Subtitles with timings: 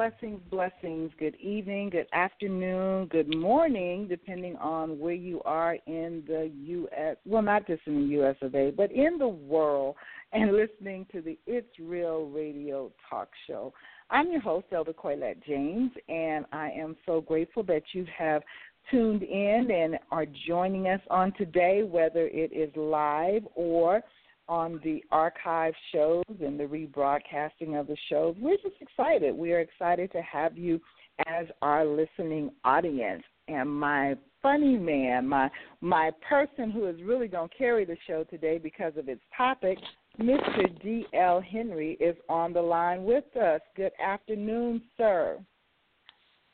[0.00, 1.10] Blessings, blessings.
[1.18, 7.16] Good evening, good afternoon, good morning, depending on where you are in the U.S.
[7.26, 8.36] Well, not just in the U.S.
[8.40, 9.96] of A., but in the world,
[10.32, 13.74] and listening to the It's Real Radio Talk Show.
[14.08, 18.40] I'm your host, Elder Coylette James, and I am so grateful that you have
[18.90, 24.00] tuned in and are joining us on today, whether it is live or
[24.50, 28.34] on the archive shows and the rebroadcasting of the shows.
[28.40, 29.32] We're just excited.
[29.34, 30.80] We are excited to have you
[31.28, 33.22] as our listening audience.
[33.46, 38.24] And my funny man, my my person who is really going to carry the show
[38.24, 39.78] today because of its topic,
[40.20, 40.82] Mr.
[40.82, 41.40] D.L.
[41.40, 43.60] Henry, is on the line with us.
[43.76, 45.38] Good afternoon, sir.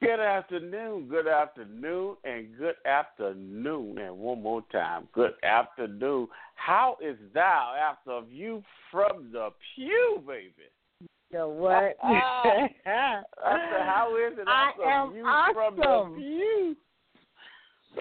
[0.03, 6.29] Good afternoon, good afternoon, and good afternoon, and one more time, good afternoon.
[6.55, 8.63] How is thou after a view
[8.93, 10.53] from the pew, baby?
[11.33, 11.97] The what?
[12.03, 13.23] I said,
[13.87, 15.55] how is it I after am view awesome.
[15.55, 16.77] from the pew?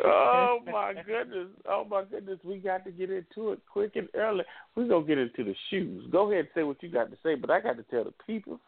[0.04, 1.48] Oh my goodness!
[1.70, 2.40] Oh my goodness!
[2.44, 4.44] We got to get into it quick and early.
[4.76, 6.06] We're gonna get into the shoes.
[6.12, 8.14] Go ahead and say what you got to say, but I got to tell the
[8.28, 8.60] people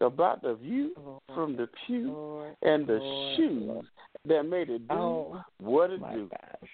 [0.00, 0.92] about the view
[1.34, 3.86] from the pew Lord, and the Lord, shoes Lord.
[4.26, 6.28] that made it do Oh, what it do.
[6.30, 6.70] gosh.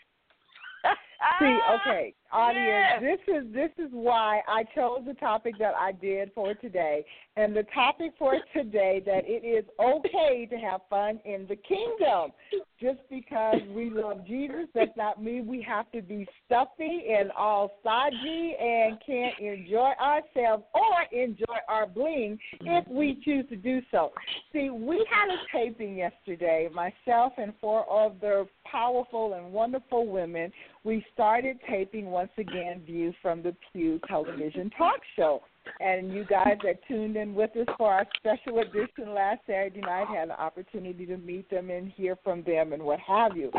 [1.39, 5.93] See, ah, okay, audience, this is this is why I chose the topic that I
[5.93, 7.05] did for today.
[7.37, 12.33] And the topic for today that it is okay to have fun in the kingdom.
[12.81, 17.73] Just because we love Jesus does not mean we have to be stuffy and all
[17.81, 24.13] stodgy and can't enjoy ourselves or enjoy our bling if we choose to do so.
[24.53, 30.53] See, we had a taping yesterday, myself and four other powerful and wonderful women.
[30.87, 35.43] We started taping once again View from the Pew television talk show.
[35.81, 40.07] And you guys that tuned in with us for our special edition last Saturday night
[40.07, 43.51] had an opportunity to meet them and hear from them and what have you.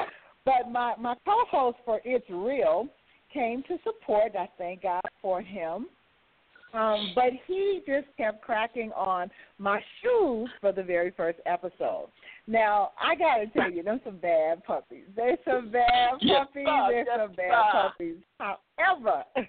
[0.46, 2.88] But my, my co host for It's Real
[3.34, 4.32] came to support.
[4.40, 5.88] I thank God for him.
[6.74, 12.08] Um, but he just kept cracking on my shoes for the very first episode.
[12.48, 15.06] Now I gotta tell you, there's some bad puppies.
[15.16, 16.66] There's some bad Yes, puppies.
[16.66, 16.88] sir.
[16.90, 17.82] There's Yes, some bad sir.
[17.82, 18.16] puppies.
[18.40, 19.24] However,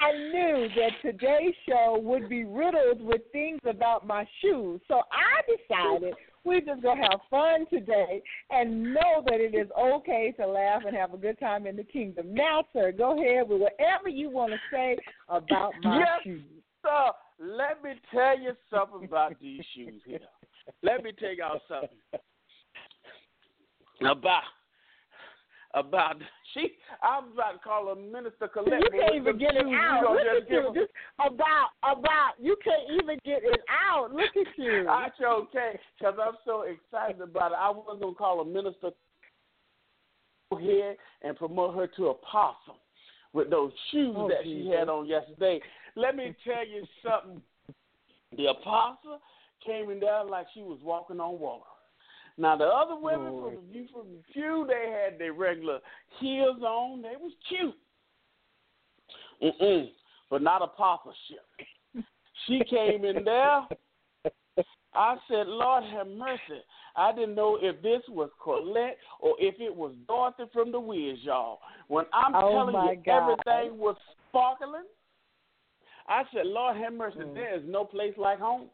[0.00, 4.80] I knew that today's show would be riddled with things about my shoes.
[4.88, 6.14] So I decided
[6.44, 10.96] we're just to have fun today and know that it is okay to laugh and
[10.96, 12.34] have a good time in the kingdom.
[12.34, 14.96] Now, sir, go ahead with whatever you want to say
[15.28, 16.22] about my Yes.
[16.24, 16.62] shoes.
[16.82, 20.20] So let me tell you something about these shoes here.
[20.82, 21.98] Let me tell y'all something
[24.08, 24.42] about
[25.74, 26.16] about
[26.52, 26.72] she.
[27.02, 28.80] I'm about to call her Minister Colette.
[28.80, 30.02] You can't even get it out.
[30.12, 30.72] Look at you.
[30.74, 32.34] Just about, about.
[32.40, 34.12] You can't even get it out.
[34.12, 34.86] Look at you.
[34.90, 37.58] I sure can because I'm so excited about it.
[37.60, 38.90] I was gonna call her Minister
[40.60, 42.76] here and promote her to apostle
[43.34, 45.60] with those shoes Oh, that she had on yesterday.
[45.96, 47.42] Let me tell you something.
[48.36, 49.20] The apostle
[49.64, 51.64] came in there like she was walking on water.
[52.38, 53.54] Now the other women Lord.
[53.54, 55.80] from the view from the pew, they had their regular
[56.18, 57.02] heels on.
[57.02, 57.74] They was cute.
[59.42, 59.90] Mm-mm.
[60.30, 61.44] But not apostleship.
[62.46, 63.62] She came in there.
[64.94, 66.62] I said, Lord have mercy.
[66.96, 71.18] I didn't know if this was Colette or if it was Dorothy from the Wiz,
[71.22, 71.58] y'all.
[71.88, 73.40] When I'm Oh, telling you God.
[73.44, 73.96] everything was
[74.28, 74.84] sparkling,
[76.08, 77.34] I said, Lord have mercy, Mm.
[77.34, 78.70] there is no place like home.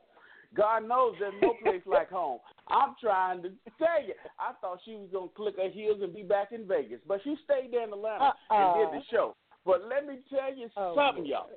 [0.52, 2.40] God knows there's no place like home.
[2.68, 4.14] I'm trying to tell you.
[4.38, 7.36] I thought she was gonna click her heels and be back in Vegas, but she
[7.44, 9.36] stayed there in Atlanta and did the show.
[9.64, 11.50] But let me tell you Oh, something, y'all.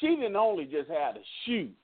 [0.00, 1.74] She didn't only just have the shoes.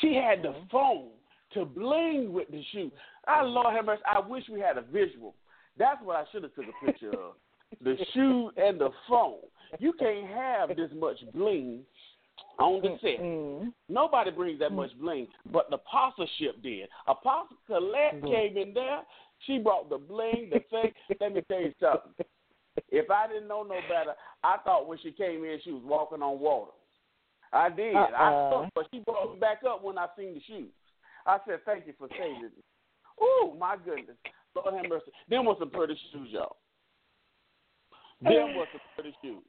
[0.00, 0.68] She had the Mm-hmm.
[0.70, 1.08] phone
[1.54, 2.90] to bling with the shoe.
[3.26, 4.02] I Lord have mercy.
[4.06, 5.34] I wish we had a visual.
[5.78, 7.34] That's what I should have took a picture of.
[7.82, 9.38] The shoe and the phone.
[9.78, 11.80] You can't have this much bling
[12.58, 13.20] on the set.
[13.20, 13.72] Mm.
[13.88, 16.88] Nobody brings that much bling, but the apostleship did.
[17.06, 18.30] Apostle Colette Mhm.
[18.30, 19.02] came in there.
[19.46, 20.92] She brought the bling, the thing.
[21.20, 22.24] Let me tell you something.
[22.90, 24.14] If I didn't know no better,
[24.44, 26.72] I thought when she came in, she was walking on water.
[27.52, 27.94] I did.
[27.94, 28.50] I Uh-uh.
[28.50, 30.72] thought, but she brought me back up when I seen the shoes.
[31.26, 32.62] I said, "Thank you for saving me."
[33.22, 34.16] Ooh, my goodness,
[34.54, 35.10] Lord have mercy.
[35.28, 36.56] Them was some pretty shoes, y'all.
[38.22, 39.42] Them was some pretty shoes.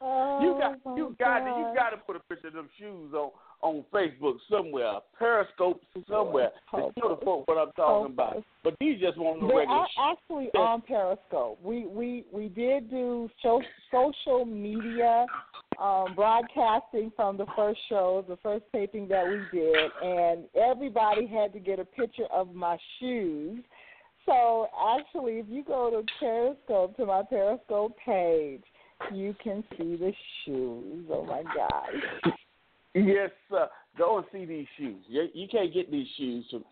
[0.00, 3.12] Oh, You got you got to you got to put a picture of them shoes
[3.14, 3.30] on
[3.62, 8.44] on Facebook somewhere, Periscope somewhere to show the folk what I'm talking about.
[8.62, 9.78] But these just want no They regular.
[9.80, 11.58] are actually on Periscope.
[11.64, 13.60] We we we did do so,
[13.90, 15.26] social media
[15.78, 21.52] um, broadcasting from the first show, the first taping that we did, and everybody had
[21.52, 23.62] to get a picture of my shoes.
[24.26, 28.62] So actually, if you go to Periscope to my Periscope page,
[29.12, 30.12] you can see the
[30.44, 31.06] shoes.
[31.10, 32.34] Oh my gosh!
[32.94, 33.68] Yes, sir.
[33.96, 35.04] Go and see these shoes.
[35.06, 36.64] You, you can't get these shoes from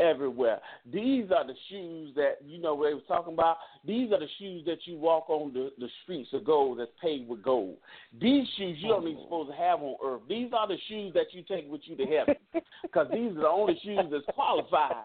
[0.00, 0.60] everywhere.
[0.90, 3.58] These are the shoes that you know they were talking about.
[3.84, 7.28] These are the shoes that you walk on the, the streets of gold that's paved
[7.28, 7.76] with gold.
[8.20, 9.24] These shoes you don't even oh.
[9.24, 10.22] supposed to have on earth.
[10.28, 12.34] These are the shoes that you take with you to heaven,
[12.82, 15.04] because these are the only shoes that's qualified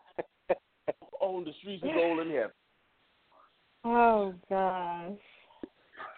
[1.20, 2.52] on the streets of gold in heaven.
[3.84, 5.12] Oh gosh.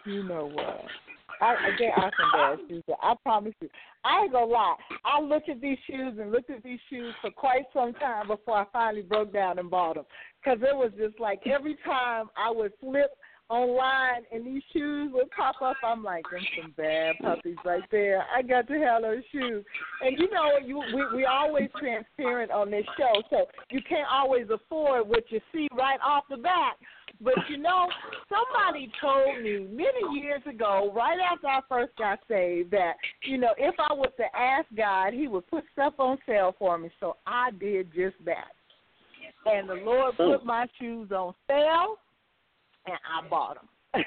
[0.06, 0.84] You know what?
[1.40, 2.82] I there are some bad shoes.
[3.02, 3.68] I promise you.
[4.04, 4.76] I ain't gonna lie.
[5.04, 8.58] I looked at these shoes and looked at these shoes for quite some time before
[8.58, 10.04] I finally broke down and bought them.
[10.42, 13.10] Because it was just like every time I would flip
[13.50, 18.24] online and these shoes would pop up, I'm like, them some bad puppies right there.
[18.34, 19.64] I got to have those shoes.
[20.02, 24.46] And you know, you we we always transparent on this show, so you can't always
[24.50, 26.74] afford what you see right off the bat.
[27.20, 27.88] But you know,
[28.28, 33.54] somebody told me many years ago, right after I first got saved, that you know
[33.58, 36.90] if I was to ask God, He would put stuff on sale for me.
[37.00, 38.52] So I did just that,
[39.46, 40.32] and the Lord hmm.
[40.32, 41.96] put my shoes on sale,
[42.86, 43.68] and I bought them.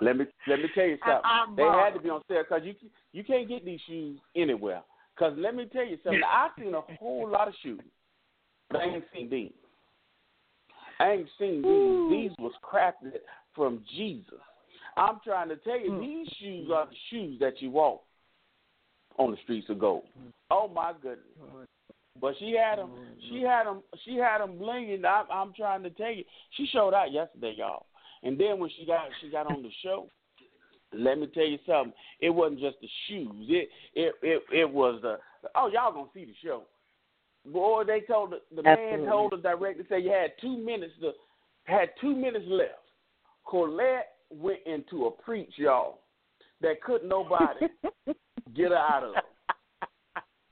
[0.00, 1.22] Let me let me tell you something.
[1.24, 2.74] I they had to be on sale because you
[3.12, 4.82] you can't get these shoes anywhere.
[5.14, 6.22] Because let me tell you something.
[6.26, 7.80] I've seen a whole lot of shoes,
[8.70, 9.52] but I ain't seen these.
[11.00, 12.30] I ain't seen these.
[12.30, 13.18] These was crafted
[13.54, 14.40] from Jesus.
[14.96, 16.00] I'm trying to tell you, hmm.
[16.00, 18.02] these shoes are the shoes that you walk
[19.18, 20.04] on the streets of gold.
[20.50, 21.26] Oh my goodness!
[22.20, 22.90] But she had them.
[22.90, 23.12] Hmm.
[23.28, 23.82] She had them.
[24.04, 25.04] She had them blinging.
[25.04, 26.24] I'm, I'm trying to tell you,
[26.56, 27.86] she showed out yesterday, y'all.
[28.22, 30.08] And then when she got she got on the show,
[30.92, 31.92] let me tell you something.
[32.20, 33.46] It wasn't just the shoes.
[33.48, 35.18] It it it, it was the
[35.56, 36.64] oh y'all gonna see the show.
[37.46, 41.12] Boy, they told the, the man told the director say you had two minutes to
[41.64, 42.72] had two minutes left.
[43.48, 45.98] Colette went into a preach, y'all,
[46.60, 47.66] that couldn't nobody
[48.54, 49.14] get her out of.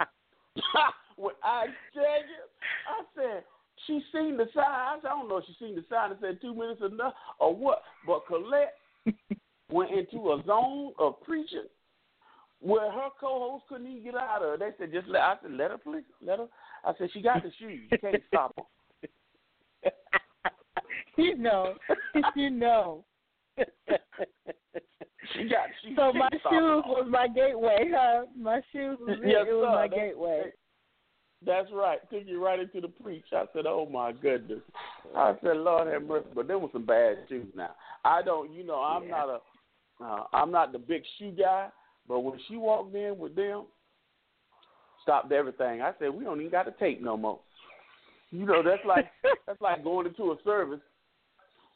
[1.16, 2.42] when I tell you,
[2.88, 3.44] I said
[3.86, 4.64] she seen the sign.
[4.64, 7.14] I said, I don't know if she seen the sign that said two minutes enough
[7.38, 8.74] or what, but Colette
[9.70, 11.68] went into a zone of preaching
[12.60, 14.50] where her co-host couldn't even get out of.
[14.50, 14.56] Her.
[14.58, 15.22] They said, just let.
[15.22, 16.46] I said, let her please, let her.
[16.84, 17.80] I said, she got the shoes.
[17.90, 19.90] You can't stop her.
[21.16, 21.74] you know,
[22.36, 23.04] you know.
[25.34, 25.68] She got.
[25.82, 28.24] She So my shoes was my gateway, huh?
[28.38, 29.18] My shoes was.
[29.22, 29.74] Yes, it was sir.
[29.74, 30.52] my gateway.
[31.44, 31.98] That's right.
[32.10, 33.24] Took you right into the preach.
[33.32, 34.60] I said, "Oh my goodness."
[35.16, 37.46] I said, "Lord have mercy." But there was some bad shoes.
[37.54, 37.74] Now
[38.04, 38.52] I don't.
[38.52, 39.40] You know, I'm not a.
[40.04, 41.68] Uh, I'm not the big shoe guy.
[42.08, 43.64] But when she walked in with them,
[45.02, 45.82] stopped everything.
[45.82, 47.40] I said, "We don't even got to tape no more."
[48.30, 49.06] You know, that's like
[49.46, 50.80] that's like going into a service.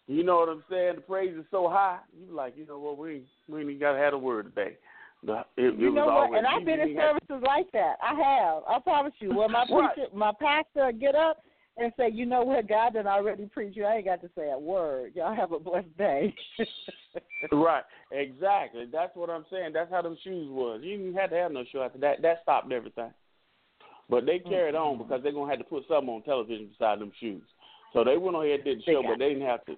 [0.07, 0.97] You know what I'm saying?
[0.97, 1.99] The praise is so high.
[2.19, 2.99] You like, you know what?
[2.99, 4.77] We ain't, we ain't even got to have a word today.
[5.23, 6.37] The, it, it You was know what?
[6.37, 7.97] And I've been in services like that.
[8.03, 8.63] I have.
[8.69, 9.35] I promise you.
[9.35, 9.65] When my
[9.95, 11.39] preacher, my pastor get up
[11.77, 13.85] and say, you know what, God done already preached you.
[13.85, 15.13] I ain't got to say a word.
[15.15, 16.35] Y'all have a blessed day.
[17.53, 18.87] Right, exactly.
[18.91, 19.73] That's what I'm saying.
[19.75, 20.81] That's how them shoes was.
[20.83, 22.23] You didn't have to have no show after that.
[22.23, 23.13] That stopped everything.
[24.09, 27.13] But they carried on because they're gonna have to put something on television beside them
[27.21, 27.43] shoes.
[27.93, 29.77] So they went ahead and did the show, but they didn't have to.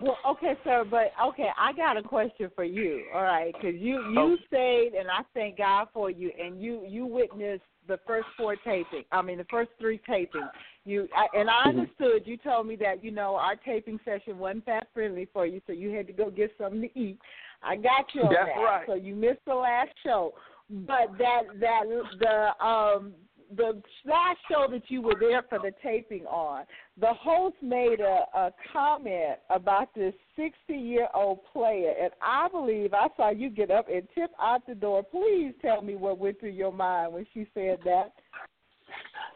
[0.00, 3.04] Well, okay, sir, but okay, I got a question for you.
[3.14, 4.36] All right, because you you oh.
[4.48, 9.04] stayed, and I thank God for you, and you you witnessed the first four taping.
[9.10, 10.50] I mean, the first three tapings.
[10.84, 12.22] You I, and I understood.
[12.24, 15.72] You told me that you know our taping session wasn't fat friendly for you, so
[15.72, 17.18] you had to go get something to eat.
[17.62, 18.62] I got you on That's that.
[18.62, 18.84] right.
[18.86, 20.32] So you missed the last show,
[20.70, 21.84] but that that
[22.18, 23.12] the um
[23.56, 26.64] the last show that you were there for the taping on,
[27.00, 32.94] the host made a, a comment about this 60 year old player, and I believe
[32.94, 35.02] I saw you get up and tip out the door.
[35.02, 38.12] Please tell me what went through your mind when she said that.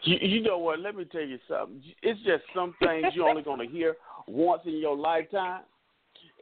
[0.02, 0.80] You, you know what?
[0.80, 1.82] Let me tell you something.
[2.02, 3.96] It's just some things you're only going to hear
[4.26, 5.62] once in your lifetime.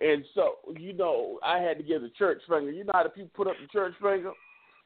[0.00, 2.70] And so, you know, I had to give the church finger.
[2.70, 4.32] You know how the people put up the church finger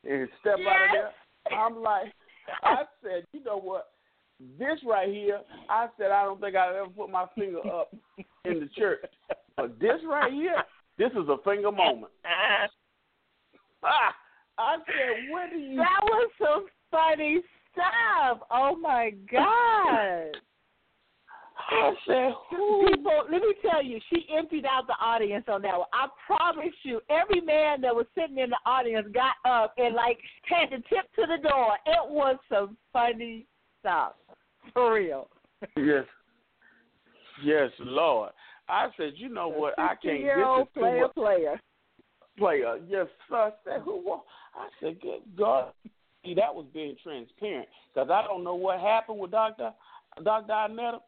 [0.05, 1.59] and step out of there?
[1.59, 2.13] I'm like,
[2.63, 3.89] I said, you know what?
[4.59, 7.93] This right here, I said, I don't think I've ever put my finger up
[8.45, 9.05] in the church.
[9.57, 10.63] But this right here,
[10.97, 12.13] this is a finger moment.
[12.25, 12.69] Ah,
[14.59, 17.41] I said, where do you That was some funny
[17.73, 18.41] stuff.
[18.51, 20.37] Oh my God.
[21.71, 22.89] I said, who?
[22.89, 25.87] People, let me tell you, she emptied out the audience on that one.
[25.93, 30.19] I promise you, every man that was sitting in the audience got up and like
[30.45, 31.73] had to tip to the door.
[31.87, 33.47] It was some funny
[33.81, 34.13] stuff,
[34.73, 35.29] for real.
[35.77, 36.05] Yes.
[37.45, 38.31] Yes, Lord.
[38.69, 39.79] I said, you know what?
[39.79, 40.21] I can't.
[40.21, 41.61] year This player, player.
[42.37, 42.79] player.
[42.89, 43.37] Yes, sir.
[43.37, 44.03] I said, who?
[44.05, 44.23] wa-
[44.55, 45.73] I said, good God.
[46.25, 49.73] See, that was being transparent because I don't know what happened with Doctor
[50.25, 50.99] Doctor Arnetta,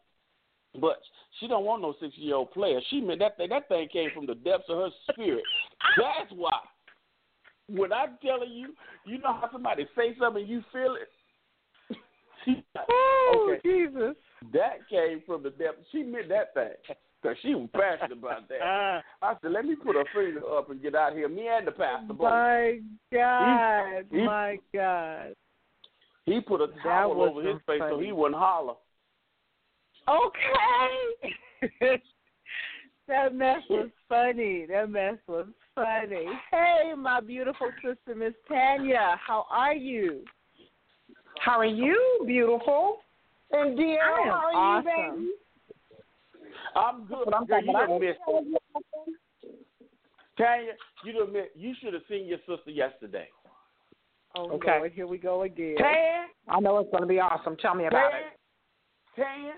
[0.78, 1.00] but
[1.38, 2.80] she don't want no six year old player.
[2.90, 3.48] She meant that thing.
[3.50, 5.44] That thing came from the depths of her spirit.
[5.96, 6.58] That's why.
[7.68, 8.74] When I'm telling you,
[9.06, 11.08] you know how somebody say something, you feel it.
[12.44, 13.60] She- Oh, okay.
[13.68, 14.16] Jesus.
[14.52, 15.80] That came from the depth.
[15.92, 19.02] She meant that thing because she was passionate about that.
[19.22, 21.28] I said, let me put her finger up and get out here.
[21.28, 22.20] Me and the pastor both.
[22.20, 22.78] My
[23.12, 24.06] God.
[24.10, 25.34] He- my God.
[26.24, 28.74] He put a towel over his so face so he wouldn't holler.
[30.08, 31.34] Okay.
[33.08, 34.66] that mess was funny.
[34.68, 36.26] That mess was funny.
[36.50, 39.16] Hey, my beautiful sister, Miss Tanya.
[39.24, 40.24] How are you?
[41.40, 42.98] How are you, beautiful?
[43.52, 44.86] And dear, how are awesome.
[44.86, 45.32] you, baby?
[46.76, 47.34] I'm good.
[47.34, 47.88] I'm Girl, talking you about.
[47.88, 49.14] done missed it.
[50.38, 50.72] Tanya,
[51.04, 53.28] you done missed, you should have seen your sister yesterday.
[54.36, 54.78] Oh, Okay.
[54.78, 55.76] Lord, here we go again.
[55.78, 57.56] Tan, I know it's going to be awesome.
[57.56, 58.38] Tell me about it.
[59.16, 59.52] Tan, Tan,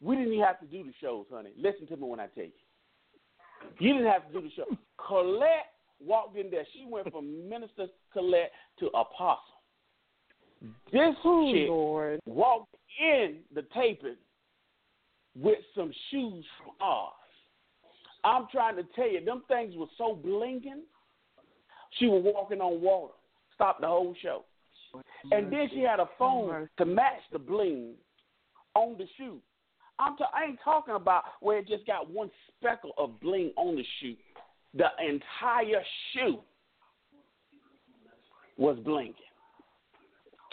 [0.00, 1.50] we didn't even have to do the shows, honey.
[1.58, 2.50] Listen to me when I tell you.
[3.78, 4.64] You didn't have to do the show.
[5.06, 5.72] Colette
[6.04, 6.64] walked in there.
[6.72, 9.42] She went from Minister Colette to Apostle.
[10.92, 12.20] This Oh, chick Lord.
[12.26, 14.16] walked in the taping
[15.38, 17.12] with some shoes from Oz.
[18.24, 20.80] I'm trying to tell you, them things were so blinging.
[21.98, 23.12] She was walking on water.
[23.54, 24.44] Stopped the whole show.
[25.30, 27.94] And then she had a phone to match the bling
[28.74, 29.38] on the shoe.
[29.98, 33.76] I'm ta- I ain't talking about where it just got one speckle of bling on
[33.76, 34.16] the shoe.
[34.74, 36.40] The entire shoe
[38.58, 39.14] was blinking.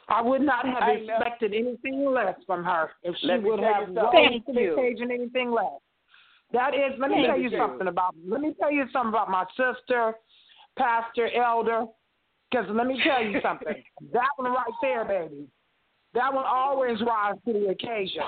[0.09, 1.15] I would not have I know.
[1.15, 4.73] expected anything less from her if she would have you rose to the you.
[4.73, 5.79] occasion anything less.
[6.51, 7.57] That is, let me Thank tell you you.
[7.57, 8.15] something about.
[8.27, 10.13] Let me tell you something about my sister,
[10.77, 11.85] pastor, elder.
[12.51, 13.73] Because let me tell you something.
[14.13, 15.47] that one right there, baby.
[16.13, 18.21] That one always rises to the occasion.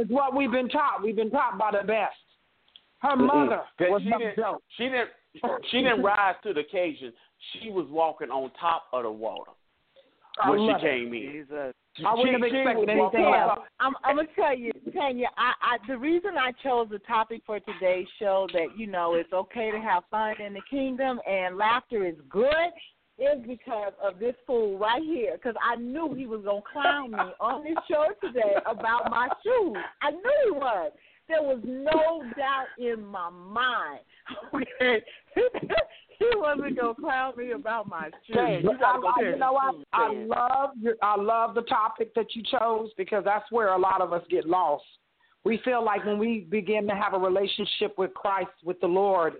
[0.00, 1.02] It's what we've been taught.
[1.02, 2.14] We've been taught by the best.
[3.00, 4.62] Her mother was she didn't, joke.
[4.76, 5.10] She didn't.
[5.70, 7.12] She didn't rise to the occasion.
[7.52, 9.52] She was walking on top of the water
[10.46, 10.82] when she love it.
[10.82, 11.32] came in.
[11.32, 11.74] Jesus.
[12.06, 13.48] I wouldn't have She- she expected was anything walking on less.
[13.48, 15.28] top- I'm, I'm gonna tell you, Tanya.
[15.36, 19.32] I, I the reason I chose the topic for today's show that you know it's
[19.32, 22.70] okay to have fun in the kingdom and laughter is good
[23.18, 25.32] is because of this fool right here.
[25.34, 29.76] Because I knew he was gonna clown me on this show today about my shoes.
[30.02, 30.92] I knew he was.
[31.28, 34.00] There was no doubt in my mind.
[34.54, 35.02] Okay,
[36.18, 38.36] he wasn't gonna clown me about my shoes.
[38.36, 39.74] Hey, you gotta go I, I, you know what?
[39.76, 43.78] the I love your, I love the topic that you chose because that's where a
[43.78, 44.84] lot of us get lost.
[45.44, 49.34] We feel like when we begin to have a relationship with Christ, with the Lord,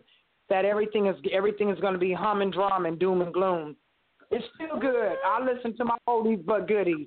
[0.50, 3.76] that everything is everything is going to be hum and drum and doom and gloom.
[4.30, 5.16] It's still good.
[5.24, 7.06] I listen to my oldies but goodies.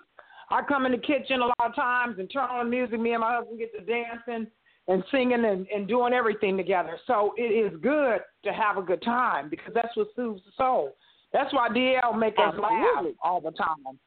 [0.49, 2.99] I come in the kitchen a lot of times and turn on music.
[2.99, 4.47] Me and my husband get to dancing
[4.87, 6.97] and singing and, and doing everything together.
[7.07, 10.95] So it is good to have a good time because that's what soothes the soul.
[11.31, 13.97] That's why DL make us laugh all the time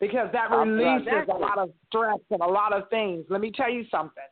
[0.00, 3.24] because that releases a lot of stress and a lot of things.
[3.30, 4.24] Let me tell you something.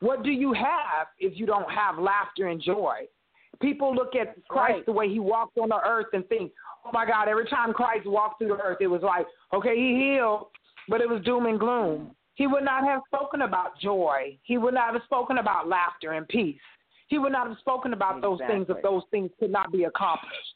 [0.00, 3.00] What do you have if you don't have laughter and joy?
[3.60, 4.86] People look at Christ right.
[4.86, 6.52] the way he walked on the earth and think,
[6.86, 9.96] oh my God, every time Christ walked through the earth, it was like, okay, he
[9.96, 10.46] healed,
[10.88, 12.12] but it was doom and gloom.
[12.34, 14.38] He would not have spoken about joy.
[14.44, 16.60] He would not have spoken about laughter and peace.
[17.08, 20.54] He would not have spoken about those things if those things could not be accomplished.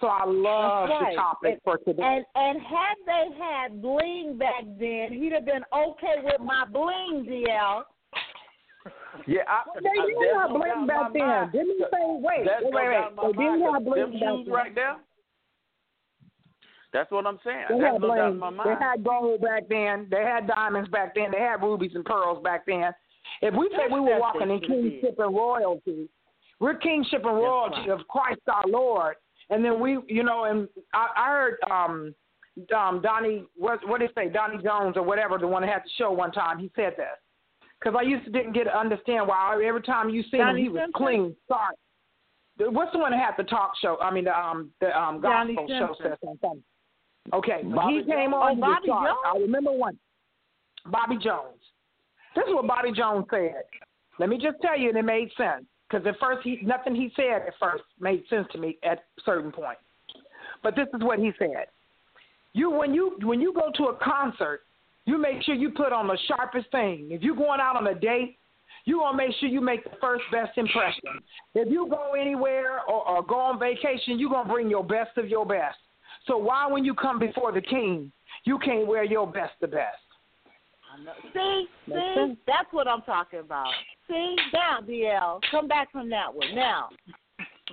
[0.00, 1.10] So I love right.
[1.10, 2.02] the topic for today.
[2.02, 7.24] And and had they had bling back then, he'd have been okay with my bling,
[7.24, 7.84] DL.
[9.26, 11.26] Yeah, I, They I, didn't there's have no bling back then.
[11.26, 11.52] mind.
[11.52, 12.72] Didn't he say, wait, There's wait,
[13.16, 13.62] no wait, in wait.
[13.62, 14.54] They have bling back shoes then.
[14.54, 14.96] right there.
[16.92, 17.66] That's what I'm saying.
[17.70, 18.56] They had no doubt in bling.
[18.56, 20.08] my They had gold back then.
[20.10, 21.30] They had diamonds back then.
[21.32, 22.92] They had rubies and pearls back then.
[23.40, 26.08] If we say we were walking in kingship and royalty,
[26.60, 29.16] we're kingship and royalty of Christ our Lord.
[29.50, 32.14] And then we, you know, and I, I heard um,
[32.76, 35.82] um, Donnie, what what did he say, Donnie Jones or whatever, the one that had
[35.84, 36.58] the show one time.
[36.58, 37.06] He said this
[37.82, 40.68] because I used to didn't get to understand why every time you see him, he
[40.68, 40.92] was Simpson?
[40.94, 41.36] clean.
[42.58, 43.98] The- What's the one that had the talk show?
[44.00, 46.62] I mean, the um, the um, gospel show said something.
[47.32, 48.86] Okay, Bobby he came on, Oh, Bobby.
[48.88, 49.08] Jones?
[49.24, 49.98] I remember one.
[50.86, 51.58] Bobby Jones.
[52.34, 53.62] This is what Bobby Jones said.
[54.18, 57.12] Let me just tell you, and it made sense because at first he nothing he
[57.16, 59.80] said at first made sense to me at certain points.
[60.62, 61.66] But this is what he said.
[62.52, 64.60] You when you when you go to a concert,
[65.04, 67.08] you make sure you put on the sharpest thing.
[67.10, 68.38] If you're going out on a date,
[68.84, 71.20] you gonna make sure you make the first best impression.
[71.54, 75.28] If you go anywhere or, or go on vacation, you gonna bring your best of
[75.28, 75.78] your best.
[76.26, 78.12] So why when you come before the king,
[78.44, 79.98] you can't wear your best the best?
[81.32, 83.72] See, see, that's what I'm talking about.
[84.08, 86.90] See, now, DL, come back from that one now.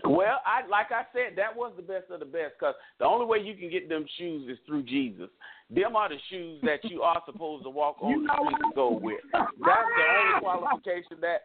[0.06, 3.25] Well, I like I said, that was the best of the best because the only
[3.25, 5.30] way you can get them shoes is through Jesus.
[5.69, 8.58] Them are the shoes that you are supposed to walk on You the know street
[8.69, 9.19] to go with.
[9.34, 11.41] That's the only qualification that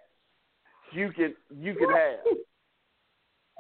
[0.93, 2.25] you can you can have.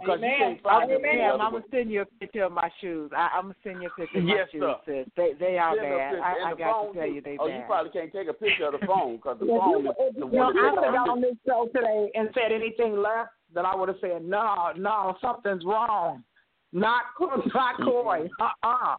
[0.01, 1.11] Because you can't find oh, them Amen.
[1.13, 3.13] any Yeah, other I'm gonna send you a picture of my shoes.
[3.17, 5.07] I, I'm gonna send you a picture of my Yes, shoes, sis.
[5.17, 6.15] They they are Send bad.
[6.19, 7.57] I, I got to tell you they Oh, bad.
[7.57, 10.27] you probably can't take a picture of the phone because the phone is if, the
[10.27, 13.29] if one you that would have got on this show today and said anything less,
[13.55, 16.25] then I would have said, no, no, something's wrong.
[16.73, 17.03] Not
[17.55, 18.29] not coy.
[18.41, 18.97] Uh-uh.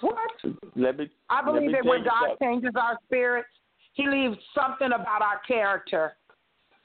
[0.00, 0.30] What?
[0.74, 1.10] Let me.
[1.30, 2.36] I believe me that when God something.
[2.62, 3.48] changes our spirits,
[3.94, 6.16] He leaves something about our character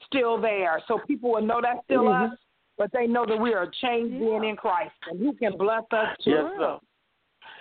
[0.06, 2.32] still there, so people will know that's still Mhm.
[2.32, 2.38] us,
[2.76, 5.84] but they know that we are a changed being in Christ, and He can bless
[5.92, 6.30] us too.
[6.30, 6.80] Yes, sir.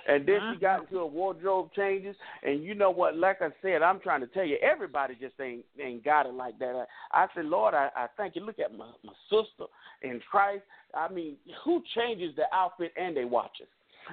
[0.08, 0.54] And then Uh-huh.
[0.54, 3.16] she got into a wardrobe changes, and you know what?
[3.16, 6.58] Like I said, I'm trying to tell you, everybody just ain't ain't got it like
[6.60, 6.88] that.
[7.12, 8.44] I, I said, Lord, I, I thank you.
[8.44, 9.66] Look at my my sister
[10.02, 10.64] in Christ.
[10.94, 13.68] I mean, who changes the outfit and they watches?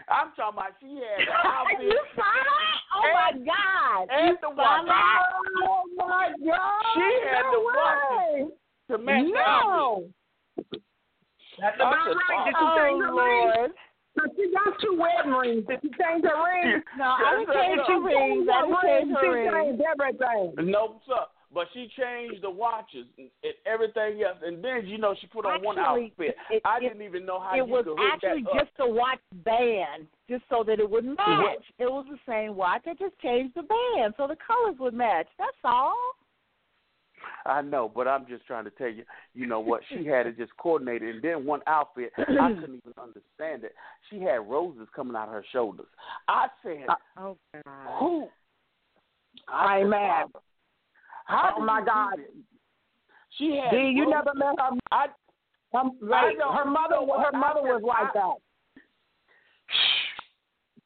[0.09, 1.85] I'm talking about she had the outfit.
[1.85, 2.77] you saw that?
[2.95, 4.09] Oh my God!
[4.11, 4.89] and you the saw watch.
[5.65, 6.83] Oh my God!
[6.95, 8.53] She had no the watches way.
[8.91, 9.69] to match the outfit.
[9.69, 10.09] No.
[11.61, 12.45] That's I about right.
[12.47, 13.47] Did oh, she change her ring?
[13.51, 13.71] Lord.
[14.35, 15.67] She got two wedding rings.
[15.67, 16.83] Did she change her ring?
[16.99, 18.49] No, I didn't change her rings.
[18.51, 20.71] I didn't change her She changed everything.
[20.71, 21.27] No, sir.
[21.53, 23.31] But she changed the watches and
[23.65, 26.37] everything else, and then you know she put on one outfit.
[26.51, 29.19] it- I it- didn't even know how It you was could actually just a watch
[29.45, 31.27] band, just so that it wouldn't match.
[31.43, 31.63] What?
[31.79, 32.83] It was the same watch.
[32.87, 35.27] I just changed the band so the colors would match.
[35.39, 35.97] That's all.
[37.47, 39.83] I know, but I'm just trying to tell you, you know what?
[39.89, 42.23] She had it just coordinated, and then one outfit, I
[42.61, 43.75] couldn't even understand it.
[44.11, 45.87] She had roses coming out of her shoulders.
[46.29, 47.99] I said, uh, Oh God.
[47.99, 48.29] "Who?"
[49.49, 50.27] I am mad.
[50.33, 50.45] "Father,
[51.29, 52.19] How Oh my God.
[53.37, 53.71] She had.
[53.71, 54.71] D, you never met her.
[54.91, 55.07] I
[55.73, 56.53] Her, right, know.
[56.53, 58.35] her mother, her mother I was like I- that.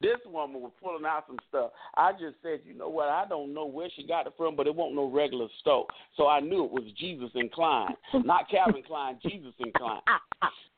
[0.00, 1.70] This woman was pulling out some stuff.
[1.96, 3.09] I just said, you know what?
[3.09, 5.87] I don't know where she got it from, but it wasn't no regular stove.
[6.16, 10.02] So I knew it was Jesus inclined, not Calvin Klein, Jesus inclined.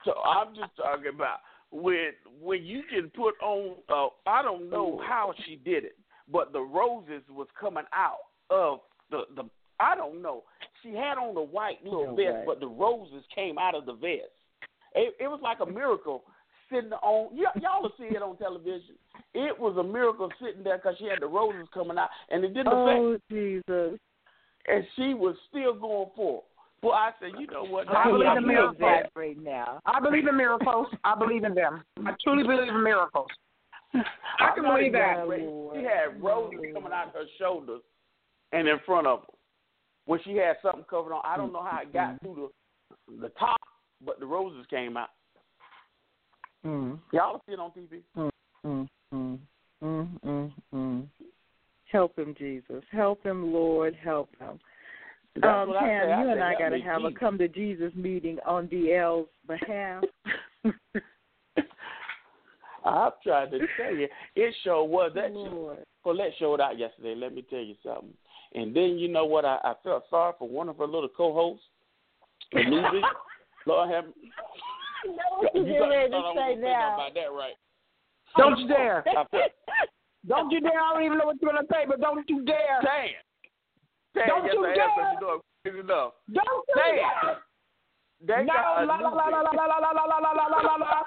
[0.04, 1.38] So I'm just talking about
[1.70, 2.10] when
[2.42, 3.76] when you can put on.
[3.88, 5.96] Uh, I don't know how she did it,
[6.30, 8.18] but the roses was coming out
[8.50, 8.80] of
[9.14, 9.48] the the.
[9.80, 10.42] I don't know.
[10.82, 12.44] She had on the white little No vest, way.
[12.46, 14.30] but the roses came out of the vest.
[14.94, 16.22] It, it was like a miracle
[16.70, 17.36] sitting on.
[17.36, 18.94] Y- y'all will see it on television.
[19.34, 22.54] It was a miracle sitting there because she had the roses coming out, and it
[22.54, 22.98] didn't affect.
[23.00, 23.98] Oh Jesus.
[24.66, 26.38] And she was still going for.
[26.38, 26.44] it.
[26.82, 27.88] Well, I said, you know what?
[27.88, 29.10] I believe I'm in miracles.
[29.16, 29.80] right now.
[29.86, 30.86] I believe in miracles.
[31.02, 31.82] I believe in them.
[32.04, 33.28] I truly believe in miracles.
[33.94, 35.24] I can believe that.
[35.74, 37.80] She had roses coming out of her shoulders
[38.54, 39.26] and in front of her.
[40.06, 42.50] When she had something covered on, I don't know how it got through
[43.08, 43.60] the the top,
[44.04, 45.08] but the roses came out.
[46.64, 46.98] Mm.
[47.12, 48.02] Y'all see it on TV.
[48.16, 48.30] Mm,
[48.64, 49.38] mm, mm,
[49.82, 50.52] mm, mm.
[50.74, 51.06] mm.
[51.90, 52.82] Help him, Jesus.
[52.90, 53.96] Help him, Lord.
[54.02, 54.58] Help him.
[55.36, 56.12] That's um, Pam, say.
[56.12, 60.04] I you and I got to have a come to Jesus meeting on DL's behalf.
[62.84, 65.38] I'm trying to tell you, it sure was that show.
[65.38, 65.78] Lord.
[66.02, 67.14] Colette showed out yesterday.
[67.14, 68.14] Let me tell you something.
[68.54, 69.44] And then you know what?
[69.44, 71.64] I, I felt sorry for one of her little co-hosts,
[72.54, 73.00] Anubi.
[73.66, 74.04] Lord have.
[75.06, 76.94] No, You you got ready to say wasn't thinking now.
[76.94, 77.54] about that, right?
[78.36, 79.04] Don't you dare.
[79.12, 79.28] Felt,
[80.28, 80.80] Don't you dare.
[80.80, 82.80] I don't even know what you're going to say, but don't you dare.
[82.82, 83.08] Damn.
[84.14, 85.12] Damn, Don't yes, you I am, dare.
[85.12, 86.12] you know crazy enough.
[86.32, 86.96] Don't you Damn.
[86.96, 87.38] dare.
[88.26, 89.56] They No, got a la la la la newbie.
[89.56, 91.02] la la la la la la la la la la.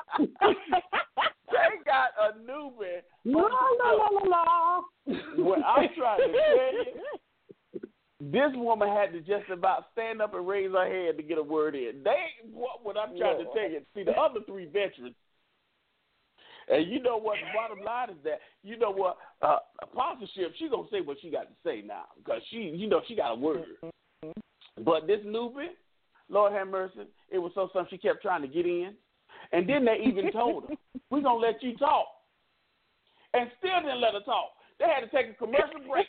[1.50, 3.02] They got a newbie.
[3.26, 4.82] La la la la la.
[5.38, 6.86] What I'm trying to tell you,
[8.20, 11.44] this woman had to just about stand up and raise her head to get a
[11.44, 12.02] word in.
[12.04, 13.82] They what what I'm trying to tell you.
[13.94, 15.16] See the other three veterans.
[16.70, 17.38] And you know what?
[17.38, 20.54] The bottom line is that you know what uh, apostleship.
[20.58, 23.34] She gonna say what she got to say now because she, you know, she got
[23.34, 23.66] a word.
[24.84, 25.70] But this newbie,
[26.30, 28.94] Lord have mercy, it was so something she kept trying to get in,
[29.52, 30.76] and then they even told her,
[31.12, 32.08] "We gonna let you talk,"
[33.34, 34.50] and still didn't let her talk.
[34.80, 36.08] They had to take a commercial break.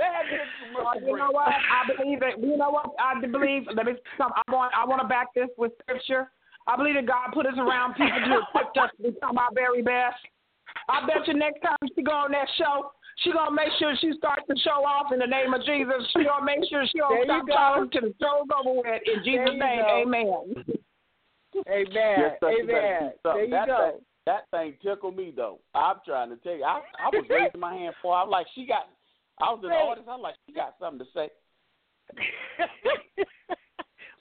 [0.00, 1.52] They had to take a Uh, commercial you know what?
[1.52, 2.40] I believe it.
[2.40, 2.96] You know what?
[2.96, 3.68] I believe.
[3.68, 4.00] Let me.
[4.16, 4.72] Some, I want.
[4.72, 6.32] I want to back this with scripture.
[6.66, 9.82] I believe that God put us around people to equip us to become our very
[9.82, 10.16] best.
[10.88, 14.12] I bet you next time she go on that show, she gonna make sure she
[14.16, 16.00] starts the show off in the name of Jesus.
[16.16, 19.02] She gonna make sure she don't you stop talking till the show's over with.
[19.04, 20.00] In Jesus' name, go.
[20.00, 20.54] Amen.
[21.68, 22.16] Amen.
[22.16, 23.12] Yes, sir, you better Amen.
[23.24, 23.90] There you that go.
[23.90, 25.58] Thing, that thing tickled me though.
[25.74, 28.16] I'm trying to tell you, I, I was raising my hand for.
[28.16, 28.88] I'm like, she got.
[29.42, 29.72] I was Wait.
[29.72, 30.08] audience.
[30.10, 31.28] I'm like, she got something to say.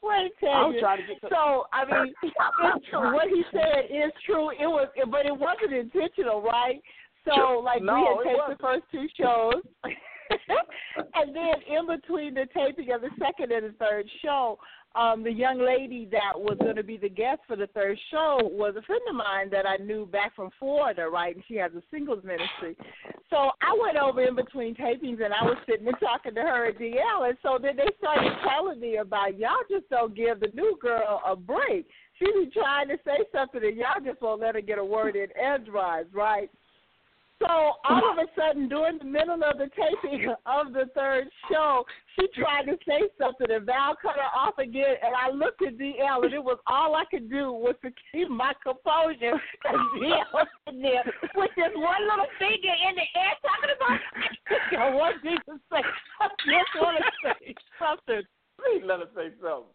[0.01, 0.79] Wait, tell you.
[0.79, 1.21] trying to get.
[1.21, 2.13] To, So I mean,
[3.13, 4.49] what he said is true.
[4.51, 6.81] It was, but it wasn't intentional, right?
[7.25, 9.61] So like No, we had taped the first two shows,
[11.15, 14.57] and then in between the taping of the second and the third show,
[14.95, 18.39] um, the young lady that was going to be the guest for the third show
[18.41, 21.35] was a friend of mine that I knew back from Florida, right?
[21.35, 22.75] And she has a singles ministry.
[23.29, 26.65] So I went over in between tapings and I was sitting and talking to her
[26.67, 27.29] at DL.
[27.29, 31.21] And so then they started telling me about y'all just don't give the new girl
[31.25, 31.87] a break.
[32.17, 35.15] She be trying to say something and y'all just won't let her get a word
[35.15, 36.49] in edgewise, right?
[37.39, 41.85] So all of a sudden, during the middle of the taping of the third show,
[42.19, 44.95] she tried to say something, and Val cut her off again.
[45.01, 48.29] And I looked at DL, and it was all I could do was to keep
[48.29, 49.39] my composure.
[49.63, 53.99] And DL was in there with this one little finger in the air, talking about.
[54.77, 55.81] I want you to say.
[56.19, 58.23] I just want to say something.
[58.59, 59.71] please let her say something.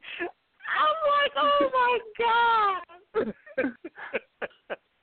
[0.69, 3.73] I'm like, oh my god.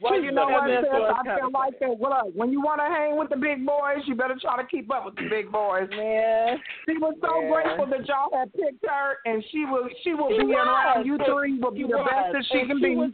[0.00, 0.84] Well, you know what, sis?
[0.84, 1.96] I feel like that.
[1.98, 4.66] Well, look, when you want to hang with the big boys, you better try to
[4.68, 5.88] keep up with the big boys.
[5.90, 7.48] Man, She was so Yeah.
[7.48, 10.66] grateful that y'all had picked her, and she will she will She be was.
[10.68, 12.08] around you three will be She the was.
[12.10, 12.96] best that she And can she be.
[12.96, 13.10] was-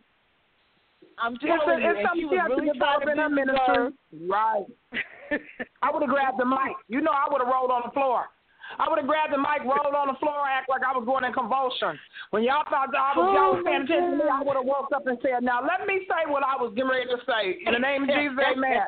[1.18, 3.92] I'm It's, telling you, it's something she she has really to develop in her ministry.
[4.27, 4.66] Right.
[5.83, 6.75] I would have grabbed the mic.
[6.88, 8.27] You know, I would have rolled on the floor.
[8.79, 11.25] I would have grabbed the mic, rolled on the floor, act like I was going
[11.25, 11.99] in convulsion.
[12.31, 14.57] When y'all thought that I was, oh, y'all was paying attention to me, I would
[14.57, 17.21] have woke up and said, "Now let me say what I was getting ready to
[17.29, 18.87] say." In the name of Jesus, Amen.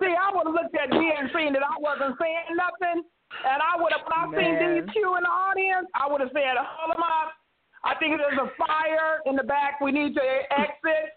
[0.00, 3.58] See, I would have looked at me and seen that I wasn't saying nothing, and
[3.62, 4.88] I would have, when I seen Man.
[4.88, 7.36] DQ in the audience, I would have said, "Hold them up!
[7.84, 9.80] I think there's a fire in the back.
[9.80, 11.14] We need to exit."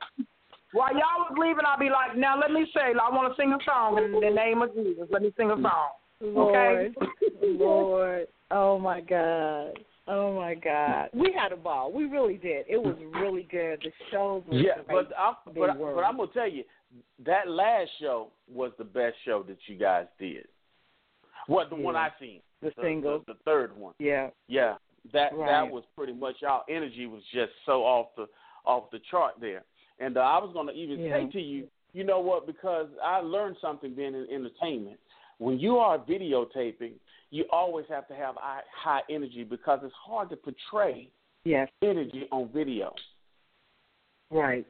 [0.73, 3.53] While y'all was leaving, I'd be like, "Now let me say, I want to sing
[3.53, 5.07] a song in the name of Jesus.
[5.09, 5.89] Let me sing a song."
[6.21, 6.95] Lord,
[7.41, 11.91] Lord, oh my God, oh my God, we had a ball.
[11.91, 12.65] We really did.
[12.69, 13.79] It was really good.
[13.83, 15.07] The shows were Yeah, great.
[15.09, 15.95] but I'm, but, were.
[15.95, 16.63] but I'm gonna tell you
[17.25, 20.45] that last show was the best show that you guys did.
[21.47, 23.93] What the one I seen, the single, the, the third one.
[23.99, 24.75] yeah, Yeah,
[25.13, 25.47] that Right.
[25.47, 28.27] that was pretty much our energy was just so off the
[28.65, 29.63] off the chart there.
[29.99, 31.17] And uh, I was going to even Yeah.
[31.25, 32.47] say to you, you know what?
[32.47, 34.99] Because I learned something being in entertainment.
[35.37, 36.93] When you are videotaping,
[37.31, 41.09] you always have to have high, energy because it's hard to portray
[41.43, 42.93] yes, energy on video.
[44.31, 44.65] right,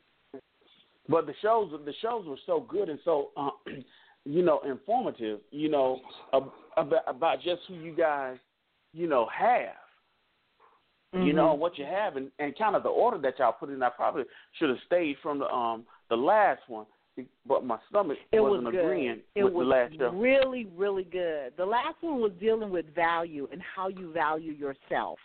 [1.07, 3.49] But the shows the shows were so good and so uh,
[4.25, 5.41] you know informative.
[5.51, 6.01] You know
[6.33, 8.37] about, about just who you guys
[8.93, 9.75] you know have.
[11.13, 11.59] You know Mhm.
[11.59, 13.81] what you have, and, and kind of the order that y'all put in.
[13.81, 14.23] I probably
[14.59, 16.85] should have stayed from the um the last one,
[17.47, 18.83] but my stomach It was wasn't good.
[18.85, 20.09] agreeing it with was the last show.
[20.17, 21.53] really, really good.
[21.57, 25.19] The last one was dealing with value and how you value yourself.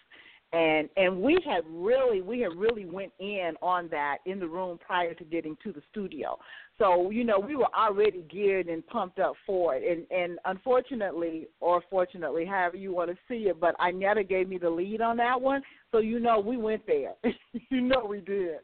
[0.53, 4.79] And and we had really we had really went in on that in the room
[4.85, 6.37] prior to getting to the studio.
[6.77, 9.85] So, you know, we were already geared and pumped up for it.
[9.89, 14.59] And and unfortunately or fortunately, however you want to see it, but Inetta gave me
[14.59, 15.63] the lead on that one.
[15.93, 17.13] So you know we went there.
[17.71, 18.57] you know we did.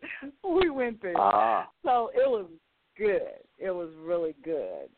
[0.43, 1.15] We went there.
[1.17, 2.47] Ah, So it was
[2.97, 3.23] good.
[3.59, 4.89] It was really good.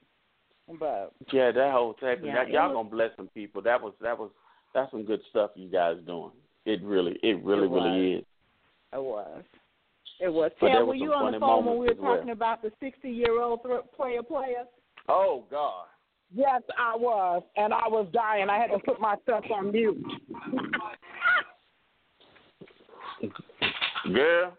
[0.78, 2.18] But yeah, that whole tape.
[2.22, 3.62] Yeah, that, y'all was- gonna bless some people.
[3.62, 4.30] That was that was
[4.74, 6.32] that's some good stuff you guys doing.
[6.66, 8.24] It really, it really, It really is.
[8.92, 9.42] it was.
[10.20, 10.50] It was.
[10.60, 12.16] But there was were you on the phone when we were as well.
[12.16, 14.64] talking about the sixty-year-old th- player player?
[15.08, 15.86] Oh God.
[16.34, 18.50] Yes, I was, and I was dying.
[18.50, 19.96] I had to put myself on mute.
[24.12, 24.52] Girl,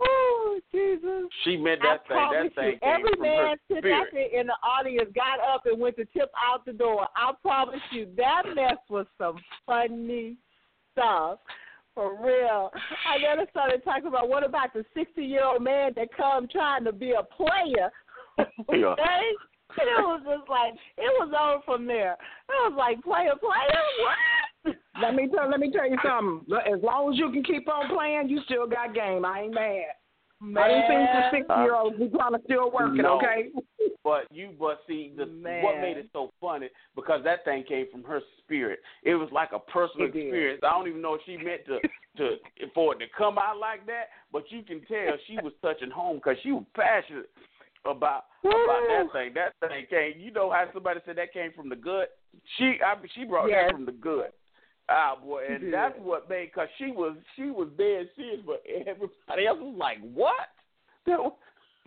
[0.00, 1.30] Oh Jesus!
[1.44, 2.16] she meant I that thing.
[2.16, 5.96] That thing you, every man sitting out there in the audience got up and went
[5.96, 7.06] to tip out the door.
[7.16, 10.36] I promise you, that mess was some funny
[10.92, 11.38] stuff.
[11.94, 12.72] For real.
[13.06, 16.82] I then started talking about what about the sixty year old man that come trying
[16.84, 17.90] to be a player.
[18.38, 19.22] okay?
[19.78, 22.12] It was just like it was over from there.
[22.12, 24.43] It was like player, player, what?
[25.02, 25.48] Let me tell.
[25.50, 26.46] Let me tell you something.
[26.72, 29.24] As long as you can keep on playing, you still got game.
[29.24, 29.94] I ain't mad.
[30.42, 31.30] I didn't think the Man.
[31.32, 33.02] sixty year olds be trying to still work it.
[33.02, 33.16] No.
[33.16, 33.48] Okay.
[34.02, 35.62] But you, but see, the Man.
[35.62, 38.80] what made it so funny because that thing came from her spirit.
[39.04, 40.26] It was like a personal It did.
[40.26, 40.60] experience.
[40.62, 41.78] I don't even know if she meant to
[42.18, 42.36] to
[42.74, 46.16] for it to come out like that, but you can tell she was touching home
[46.16, 47.30] because she was passionate
[47.86, 49.32] about about that thing.
[49.34, 50.20] That thing came.
[50.20, 52.06] You know how somebody said that came from the good.
[52.58, 53.68] She, I she brought Yes.
[53.70, 54.26] that from the good.
[54.88, 55.72] Ah, boy, and did.
[55.74, 59.98] that's what made because she was she was dead serious, but everybody else was like,
[60.12, 60.48] "What?"
[61.06, 61.32] That was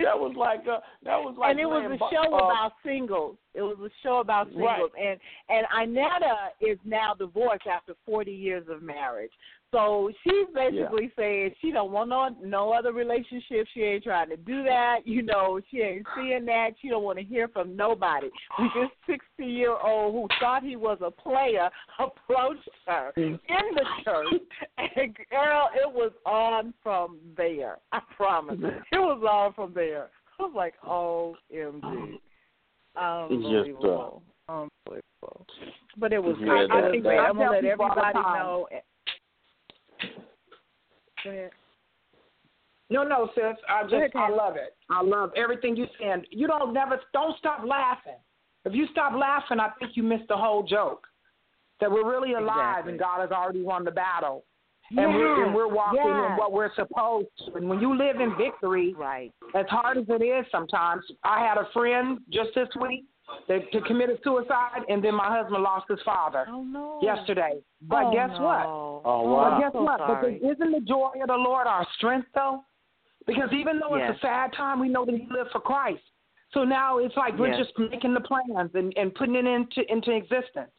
[0.00, 3.36] that was like uh, that was like and it was a show uh, about singles.
[3.54, 5.18] It was a show about singles, Right.
[5.48, 9.30] and and Inetta is now divorced after forty years of marriage.
[9.70, 13.66] So she's basically saying she don't want no no other relationship.
[13.74, 15.00] She ain't trying to do that.
[15.04, 16.70] You know, she ain't seeing that.
[16.80, 18.28] She don't want to hear from nobody.
[18.74, 24.40] This sixty year old who thought he was a player approached her in the church,
[24.96, 27.76] and girl, it was on from there.
[27.92, 30.08] I promise, it was on from there.
[30.38, 32.18] I was like, OMG.
[32.96, 34.22] Unbelievable.
[34.48, 35.46] Uh, Unbelievable.
[35.98, 38.06] But it was Yeah, that- I think I'm gonna let I tell people all the
[38.06, 38.68] everybody know.
[41.24, 41.50] Go ahead.
[42.90, 43.56] No, no, sis.
[43.68, 44.76] I Go ahead, just I love it.
[44.90, 46.24] I love everything you saying.
[46.30, 48.16] You don't never don't stop laughing.
[48.64, 51.06] If you stop laughing, I think you missed the whole joke.
[51.80, 52.92] That we're really alive Exactly.
[52.92, 54.44] and God has already won the battle.
[54.90, 57.54] And we're and we're walking in what we're supposed to.
[57.56, 59.30] And when you live in victory, Right.
[59.54, 63.04] as hard as it is sometimes, I had a friend just this week
[63.48, 66.98] that, that committed suicide, and then my husband lost his father Oh no.
[67.02, 67.58] yesterday.
[67.82, 68.44] But oh, guess no.
[68.44, 68.66] what?
[68.66, 69.50] Oh, wow.
[69.50, 69.98] But guess so what?
[69.98, 70.38] sorry.
[70.40, 72.64] But isn't the joy of the Lord our strength, though?
[73.26, 74.10] Because even though Yes.
[74.14, 76.02] it's a sad time, we know that we live for Christ.
[76.52, 77.66] So now it's like we're Yes.
[77.66, 80.70] just making the plans and, and putting it into into existence.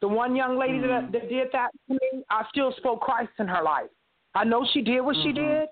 [0.00, 1.10] The one young lady Mm.
[1.10, 3.90] that, that did that to me, I still spoke Christ in her life.
[4.36, 5.34] I know she did what she Mhm.
[5.34, 5.68] did,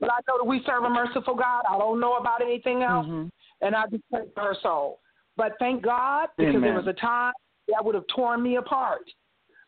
[0.00, 1.62] but I know that we serve a merciful God.
[1.66, 3.30] I don't know about anything else, Mhm.
[3.62, 4.99] and I just pray for her soul.
[5.40, 6.60] But thank God because Amen.
[6.60, 7.32] there was a time
[7.68, 9.10] that would have torn me apart.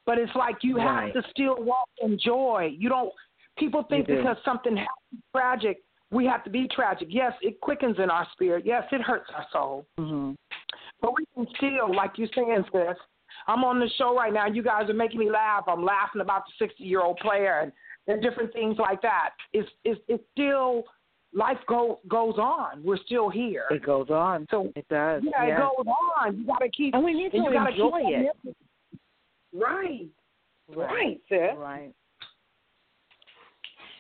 [0.05, 1.15] But it's like you Right.
[1.15, 2.75] have to still walk in joy.
[2.77, 3.11] You don't.
[3.57, 4.21] People think You do.
[4.23, 7.09] because something happens tragic, we have to be tragic.
[7.11, 8.67] Yes, it quickens in our spirit.
[8.67, 9.87] Yes, it hurts our soul.
[9.99, 10.37] Mhm.
[11.01, 12.99] But we can still, like you're saying, sis.
[13.47, 14.47] I'm on the show right now.
[14.47, 15.65] You guys are making me laugh.
[15.69, 17.73] I'm laughing about the 60 year old player and,
[18.09, 19.31] and different things like that.
[19.55, 20.85] It's it's it's still
[21.33, 22.83] life go goes on.
[22.83, 23.65] We're still here.
[23.71, 24.47] It goes on.
[24.51, 25.23] So It does.
[25.25, 25.59] yeah, yes.
[25.59, 26.37] it goes on.
[26.39, 26.95] You got to keep.
[26.95, 28.37] And we need to you enjoy it.
[29.53, 30.09] Right.
[30.69, 30.87] Right.
[30.87, 31.57] Right, sis.
[31.57, 31.93] Right.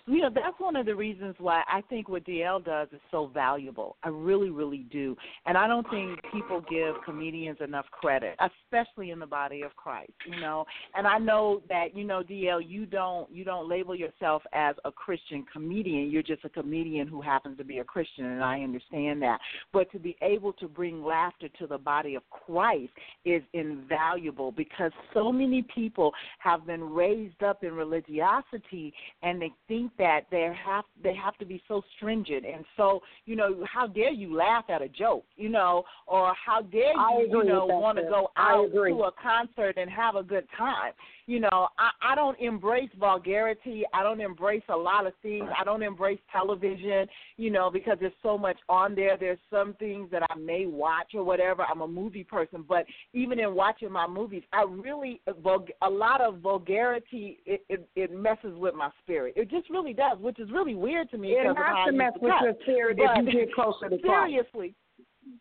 [0.06, 3.30] You know, that's one of the reasons why I think what DL does is so
[3.32, 3.96] valuable.
[4.02, 5.16] I really, really do.
[5.46, 10.10] And I don't think people give comedians enough credit, especially in the body of Christ,
[10.26, 10.64] you know.
[10.96, 14.90] And I know that, you know, DL, you don't you don't label yourself as a
[14.90, 16.10] Christian comedian.
[16.10, 19.38] You're just a comedian who happens to be a Christian and I understand that.
[19.72, 22.92] But to be able to bring laughter to the body of Christ
[23.24, 26.10] is invaluable because so many people
[26.40, 31.36] have been raised up in religiosity and they think think that they have they have
[31.38, 35.24] to be so stringent and so you know how dare you laugh at a joke
[35.36, 39.76] you know or how dare you you know want to go out to a concert
[39.76, 40.92] and have a good time
[41.26, 41.68] you know?
[41.78, 43.84] I, I don't embrace vulgarity.
[43.94, 45.48] I don't embrace a lot of things.
[45.58, 49.16] I don't embrace television you know because there's so much on there.
[49.16, 51.62] There's some things that i may watch or whatever.
[51.62, 55.88] I'm a movie person but even in watching my movies i really uh, vul- a
[55.88, 59.34] lot of vulgarity it, it it messes with my spirit.
[59.36, 61.86] It just really does which is really weird to me It because of how has
[61.86, 64.74] to mess with your spirit if you get closer to seriously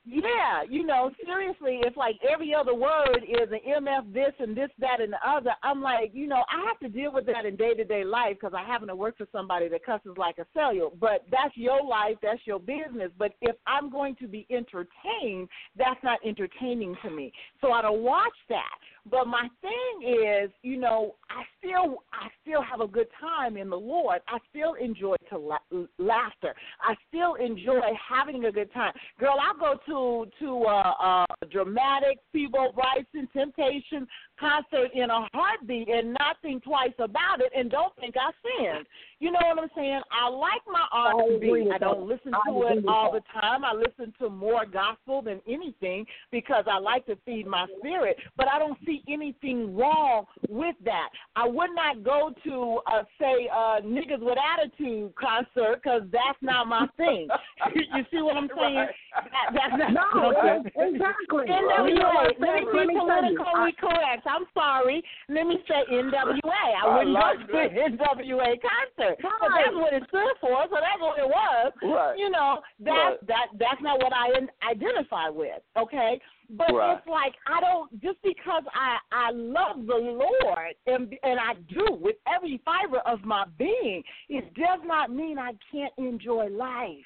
[0.05, 4.69] yeah, you know, seriously, if like every other word is an MF this and this,
[4.79, 7.55] that, and the other, I'm like, you know, I have to deal with that in
[7.55, 10.45] day to day life because I happen to work for somebody that cusses like a
[10.53, 10.89] cellular.
[10.99, 13.11] But that's your life, that's your business.
[13.17, 17.31] But if I'm going to be entertained, that's not entertaining to me.
[17.59, 18.79] So I don't watch that.
[19.09, 23.69] But my thing is, you know, I still I still have a good time in
[23.69, 24.21] the Lord.
[24.27, 26.53] I still enjoy to la- laughter.
[26.81, 28.93] I still enjoy having a good time.
[29.19, 34.07] Girl, I go to to a, a dramatic Peabo Bryson Temptation
[34.39, 38.85] concert in a heartbeat and not think twice about it and don't think I sinned.
[39.21, 40.01] You know what I'm saying?
[40.11, 41.35] I like my I R&B.
[41.35, 42.13] agree with I don't that.
[42.15, 43.21] listen to it all that.
[43.21, 43.63] the time.
[43.63, 48.17] I listen to more gospel than anything because I like to feed my spirit.
[48.35, 51.09] But I don't see anything wrong with that.
[51.35, 56.67] I would not go to uh, say uh, niggas with attitude concert because that's not
[56.67, 57.27] my thing.
[57.75, 58.75] you see what I'm saying?
[58.75, 58.89] Right.
[59.13, 60.65] That, that's not No, okay.
[60.77, 61.45] exactly.
[61.45, 61.89] NWA.
[61.89, 64.25] You know what, Let me be Let me tell you, politically correct.
[64.25, 65.03] I'm sorry.
[65.29, 66.41] Let me say NWA.
[66.49, 70.63] I I wouldn't like go to an NWA concert, but that's what it stood for.
[70.69, 71.73] So that's what it was.
[71.83, 72.17] Right.
[72.17, 73.27] You know that Right.
[73.27, 74.29] that that's not what I
[74.69, 75.61] identify with.
[75.77, 76.19] Okay.
[76.49, 76.97] But Right.
[76.97, 81.97] it's like I don't just because I I love the Lord and and I do
[81.99, 84.03] with every fiber of my being.
[84.29, 87.05] It does not mean I can't enjoy life.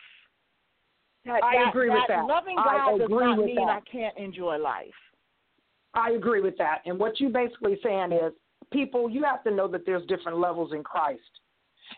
[1.26, 2.26] That, I that- agree with that.
[2.26, 3.68] Loving I God does agree not mean that.
[3.70, 4.94] I can't enjoy life.
[5.94, 6.82] I agree with that.
[6.86, 8.34] And what you basically saying is,
[8.72, 11.22] people, you have to know that there's different levels in Christ,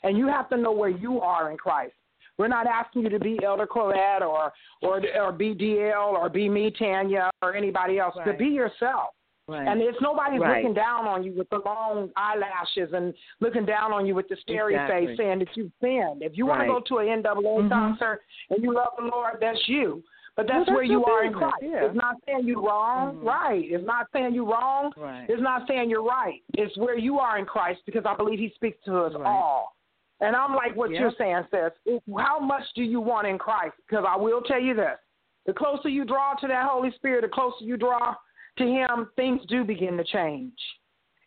[0.03, 1.93] and you have to know where you are in Christ.
[2.37, 6.47] We're not asking you to be Elder Colette or or or be DL or be
[6.49, 8.15] me Tanya or anybody else.
[8.25, 9.09] To be yourself.
[9.49, 10.57] And it's nobody's Right.
[10.61, 14.35] looking down on you with the long eyelashes and looking down on you with the
[14.41, 15.07] scary Exactly.
[15.07, 16.21] face saying that you've sinned.
[16.21, 17.69] If you want to go to an NAA Mhm.
[17.69, 20.03] concert and you love the Lord, that's you.
[20.35, 21.55] But that's, Well, that's where you are in Christ.
[21.61, 21.85] yeah.
[21.85, 23.25] It's not saying you're wrong, Mhm.
[23.25, 23.63] right?
[23.71, 24.93] It's not saying you're wrong.
[24.97, 25.25] Right.
[25.29, 26.43] It's not saying you're right.
[26.53, 29.25] It's where you are in Christ because I believe He speaks to us Right.
[29.25, 29.76] all.
[30.19, 30.99] And I'm like what Yep.
[30.99, 32.01] you're saying, sis.
[32.17, 33.75] How much do you want in Christ?
[33.87, 34.97] Because I will tell you this:
[35.45, 38.15] the closer you draw to that Holy Spirit, the closer you draw
[38.57, 40.59] to Him, things do begin to change.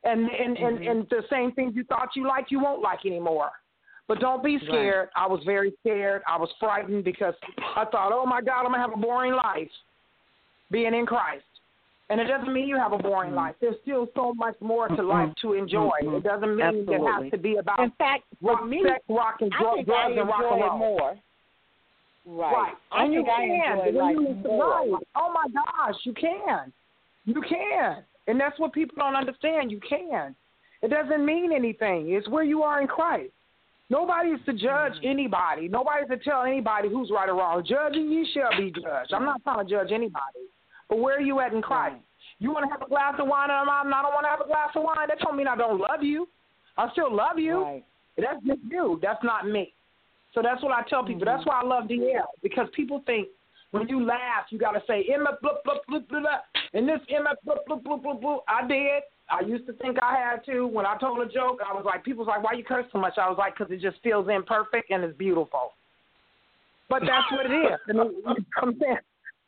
[0.02, 0.90] And and and, Mhm.
[0.90, 3.52] and the same things you thought you liked, you won't like anymore.
[4.08, 5.10] But don't be scared.
[5.14, 6.22] I was very scared.
[6.26, 7.34] I was frightened because
[7.76, 9.70] I thought, oh my God, I'm gonna have a boring life
[10.70, 11.44] being in Christ.
[12.10, 13.54] And it doesn't mean you have a boring life.
[13.60, 15.92] There's still so much more to life to enjoy.
[16.02, 16.18] Mhm.
[16.18, 19.40] It doesn't mean it has to be about In fact, for rock, me, sex, rock,
[19.42, 20.78] and I dr- think I drugs and rock and roll.
[20.78, 21.18] more.
[22.26, 22.52] Right.
[22.52, 22.74] Right.
[22.92, 23.88] I and you think I can.
[23.88, 24.70] enjoy When more.
[24.96, 25.02] right.
[25.14, 26.72] Oh my gosh, you can.
[27.26, 28.02] You can.
[28.26, 29.70] And that's what people don't understand.
[29.70, 30.34] You can.
[30.82, 32.10] It doesn't mean anything.
[32.10, 33.32] It's where you are in Christ.
[33.88, 35.06] Nobody is to judge Mm-hmm.
[35.08, 35.68] anybody.
[35.68, 37.62] Nobody's to tell anybody who's right or wrong.
[37.64, 39.12] Judging ye shall be judged.
[39.12, 40.46] I'm not trying to judge anybody.
[40.90, 41.94] But where are you at in Christ?
[41.94, 42.02] Right.
[42.40, 44.40] You want to have a glass of wine and I'm, I don't want to have
[44.40, 45.08] a glass of wine.
[45.08, 46.28] That don't mean I don't love you.
[46.76, 47.62] I still love you.
[47.62, 47.84] Right.
[48.18, 48.98] That's just you.
[49.00, 49.72] That's not me.
[50.34, 51.24] So that's what I tell people.
[51.24, 51.66] That's mm-hmm.
[51.66, 53.28] why I love DL because people think
[53.70, 56.38] when you laugh, you got to say Emma blah blah blah blah blah,
[56.74, 58.38] and this Emma blah blah blah blah blah.
[58.48, 59.02] I did.
[59.30, 60.66] I used to think I had to.
[60.66, 63.14] When I told a joke, I was like, people's like, why you curse so much?
[63.16, 65.72] I was like, because it just feels imperfect and it's beautiful.
[66.88, 67.78] But that's what it is.
[67.88, 68.96] I mean, you know what I'm saying?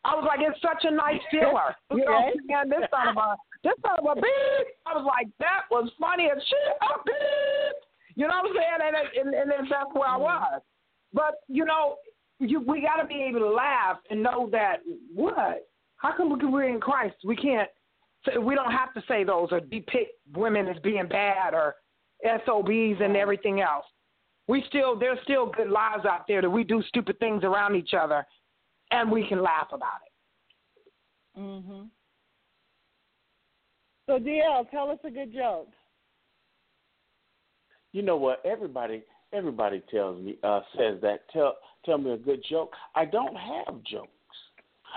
[0.04, 1.74] I was like, it's such a nice filler.
[1.90, 2.68] You know I'm?
[2.68, 4.66] This son of a, this son of a beep.
[4.86, 6.72] I was like, that was funny as shit.
[6.82, 7.76] A beep.
[8.16, 8.80] You know what I'm saying?
[8.82, 10.22] And, and, and then that's where I mm-hmm.
[10.22, 10.62] was.
[11.14, 11.96] But, you know,
[12.40, 14.78] you, we got to be able to laugh and know that,
[15.14, 15.68] what?
[15.96, 17.16] How come we- we're in Christ?
[17.24, 17.68] We can't,
[18.40, 21.76] we don't have to say those or depict women as being bad or
[22.44, 23.84] SOBs and everything else.
[24.48, 27.94] We still, there's still good lives out there that we do stupid things around each
[27.94, 28.26] other
[28.92, 31.40] and we can laugh about it.
[31.40, 31.90] Mhm.
[34.06, 35.72] So DL, tell us a good joke.
[37.92, 38.44] You know what?
[38.44, 41.28] Everybody everybody tells me uh says that.
[41.30, 42.74] Tell tell me a good joke.
[42.94, 44.10] I don't have jokes.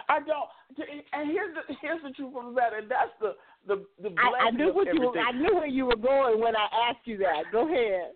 [0.10, 0.50] I don't.
[1.14, 2.82] And here's the here's the truth of the matter.
[2.88, 3.36] That's the
[3.68, 5.20] the the I, I knew of what you were.
[5.20, 7.44] I knew where you were going when I asked you that.
[7.52, 8.14] Go ahead.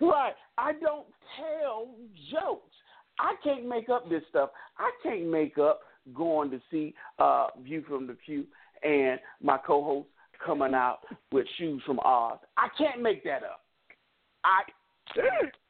[0.00, 0.34] Right.
[0.58, 1.94] I don't tell
[2.30, 2.71] jokes.
[3.18, 4.50] I can't make up this stuff.
[4.78, 5.80] I can't make up
[6.14, 8.44] going to see uh View from the Pew
[8.82, 10.08] and my co-host
[10.44, 11.00] coming out
[11.30, 12.38] with shoes from Oz.
[12.56, 13.60] I can't make that up.
[14.44, 14.62] I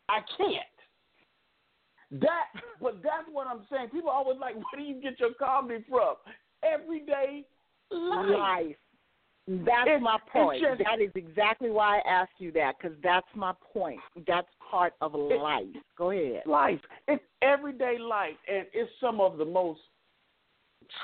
[0.08, 2.20] I can't.
[2.20, 2.44] That,
[2.80, 3.88] but that's what I'm saying.
[3.88, 6.16] People always like, where do you get your comedy from?
[6.62, 7.44] Everyday
[7.90, 8.28] life.
[8.38, 8.76] Life.
[9.48, 10.62] That's It's- my point.
[10.62, 14.00] just- that is exactly why I asked you that because that's my point.
[14.26, 15.66] That's part of life.
[15.98, 16.42] Go ahead.
[16.46, 16.80] life.
[17.06, 19.80] It's everyday life, and it's some of the most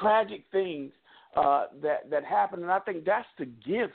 [0.00, 0.90] tragic things
[1.36, 2.62] uh, that that happen.
[2.62, 3.92] And I think that's the gift.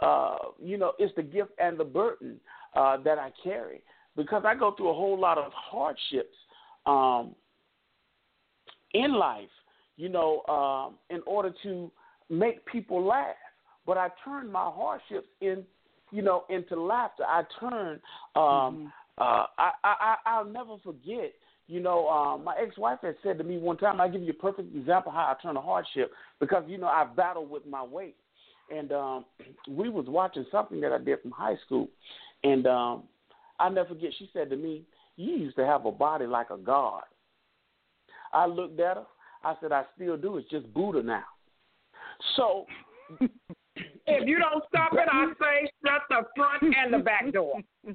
[0.00, 2.38] Uh, you know, it's the gift and the burden
[2.74, 3.82] uh, that I carry
[4.14, 6.36] because I go through a whole lot of hardships
[6.84, 7.34] um,
[8.92, 9.48] in life.
[9.96, 11.90] You know, um, in order to
[12.28, 13.34] make people laugh,
[13.86, 15.64] but I turn my hardships in,
[16.12, 17.24] you know, into laughter.
[17.26, 18.00] I turn.
[18.34, 21.32] Um, uh, I, I, I I'll never forget.
[21.68, 24.34] You know, um, my ex-wife had said to me one time, "I'll give you a
[24.34, 28.16] perfect example how I turn a hardship because you know I battled with my weight."
[28.70, 29.24] And um,
[29.68, 31.88] we was watching something that I did from high school,
[32.44, 33.04] and um,
[33.58, 34.10] I'll never forget.
[34.18, 34.82] She said to me,
[35.16, 37.02] "You used to have a body like a god."
[38.32, 39.06] I looked at her.
[39.42, 40.36] I said, "I still do.
[40.36, 41.24] It's just Buddha now."
[42.36, 42.66] So
[44.06, 47.60] If you don't stop it, I say shut the front and the back door.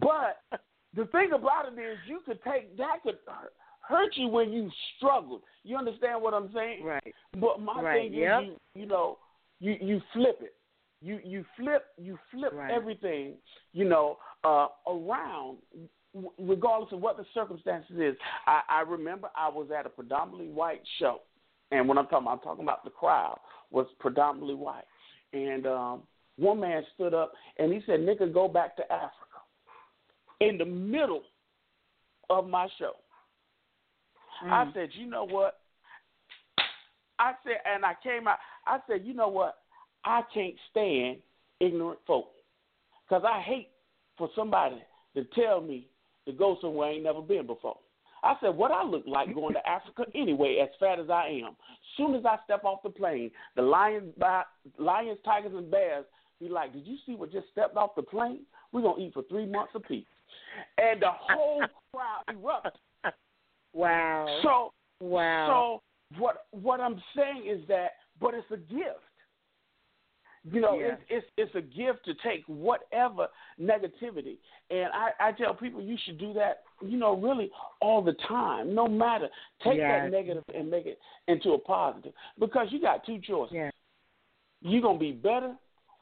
[0.00, 0.60] but
[0.94, 3.18] the thing about it is, you could take that could
[3.88, 5.42] hurt you when you struggle.
[5.62, 6.84] You understand what I'm saying?
[6.84, 7.14] Right.
[7.40, 8.42] But my Right, thing yep.
[8.42, 9.18] is, you, you know,
[9.60, 10.54] you you flip it.
[11.02, 12.70] You you flip you flip Right.
[12.70, 13.34] everything,
[13.72, 15.58] you know, uh, around,
[16.38, 18.16] regardless of what the circumstances is.
[18.46, 21.20] I, I remember I was at a predominantly white show,
[21.70, 23.38] and when I'm talking, I'm talking about the crowd
[23.70, 24.84] was predominantly white,
[25.32, 26.02] and um,
[26.38, 29.25] one man stood up and he said, "Nigga, go back to Africa."
[30.40, 31.22] In the middle
[32.28, 32.92] of my show,
[34.42, 34.52] hmm.
[34.52, 35.60] I said, "You know what?"
[37.18, 38.38] I said, and I came out.
[38.66, 39.62] I said, "You know what?
[40.04, 41.18] I can't stand
[41.60, 42.32] ignorant folk,
[43.08, 43.70] cause I hate
[44.18, 44.82] for somebody
[45.14, 45.88] to tell me
[46.26, 47.78] to go somewhere I ain't never been before."
[48.22, 51.56] I said, "What I look like going to Africa anyway, as fat as I am.
[51.96, 54.12] Soon as I step off the plane, the lions,
[54.78, 56.04] lions, tigers, and bears
[56.40, 58.44] be like, "Did you see what just stepped off the plane?
[58.72, 60.06] We're gonna eat for three months apiece."
[60.78, 62.72] And the whole crowd erupted.
[63.74, 64.26] Wow.
[64.42, 64.72] So
[65.06, 65.80] wow.
[66.12, 67.90] so what what I'm saying is that,
[68.20, 69.04] but it's a gift.
[70.50, 70.94] You know, Yeah.
[70.94, 73.28] it's, it's it's a gift to take whatever
[73.60, 74.38] negativity,
[74.70, 76.62] and I, I tell people you should do that.
[76.80, 77.50] You know, really
[77.82, 79.28] all the time, no matter.
[79.62, 80.04] Take Yes.
[80.04, 80.98] that negative and make it
[81.28, 83.54] into a positive, because you got two choices.
[83.54, 83.70] yeah.
[84.62, 85.54] You're gonna be better,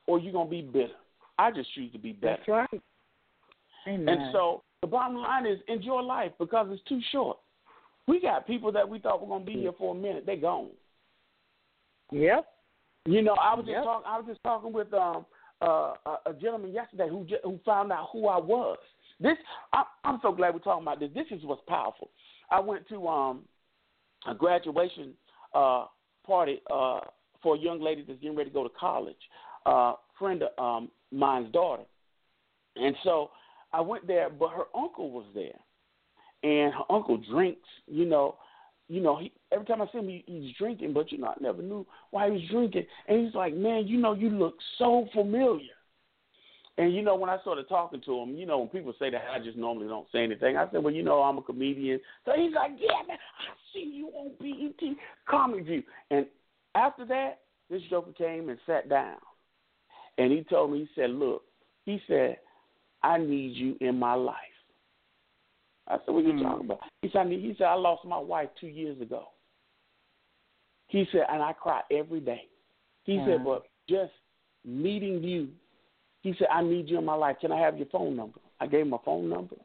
[0.06, 0.94] or you're gonna be bitter.
[1.38, 2.36] I just choose to be better.
[2.36, 2.82] That's right.
[3.86, 4.08] Amen.
[4.08, 7.38] And so the bottom line is enjoy life because it's too short.
[8.06, 10.26] We got people that we thought were gonna be here for a minute.
[10.26, 10.70] They gone.
[12.12, 12.46] Yep.
[13.06, 13.84] You know, I was just Yep.
[13.84, 14.06] talking.
[14.06, 15.26] I was just talking with um
[15.62, 18.78] uh, a, a gentleman yesterday who ju- who found out who I was.
[19.20, 19.36] This
[19.72, 21.10] I, I'm so glad we're talking about this.
[21.14, 22.10] This is what's powerful.
[22.50, 23.42] I went to um
[24.26, 25.12] a graduation
[25.54, 25.86] uh
[26.26, 27.00] party uh
[27.42, 29.16] for a young lady that's getting ready to go to college.
[29.66, 31.84] Uh, friend of um mine's daughter,
[32.76, 33.30] and so
[33.74, 35.58] I went there, but her uncle was there,
[36.44, 37.68] and her uncle drinks.
[37.86, 38.36] You know,
[38.88, 41.34] you know, he, every time I see him, he, he's drinking, but you know, I
[41.40, 42.84] never knew why he was drinking.
[43.08, 45.74] And he's like, man, you know, you look so familiar.
[46.78, 49.22] And you know, when I started talking to him, you know, when people say that,
[49.32, 50.56] I just normally don't say anything.
[50.56, 52.00] I said, well, you know, I'm a comedian.
[52.24, 54.96] So he's like, yeah, man, I see you on BET
[55.28, 55.82] ComicView.
[56.10, 56.26] And
[56.76, 59.16] after that, this joker came and sat down,
[60.18, 61.42] and he told me, he said, look,
[61.84, 62.36] he said,
[63.04, 64.36] I need you in my life.
[65.86, 66.42] I said, what are you hmm.
[66.42, 66.80] talking about?
[67.02, 69.26] He said, I need, he said, I lost my wife two years ago.
[70.88, 72.42] He said, and I cry every day.
[73.04, 74.12] He said, but just
[74.64, 75.48] meeting you,
[76.22, 77.36] he said, I need you in my life.
[77.40, 78.40] Can I have your phone number?
[78.60, 79.56] I gave him my phone number.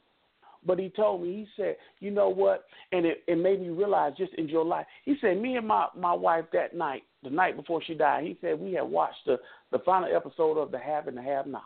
[0.65, 2.65] But he told me, he said, you know what?
[2.91, 4.85] And it, it made me realize just in your life.
[5.05, 8.37] He said, me and my, my wife that night, the night before she died, he
[8.41, 9.37] said, we had watched the,
[9.71, 11.63] the final episode of The Have and the Have Not.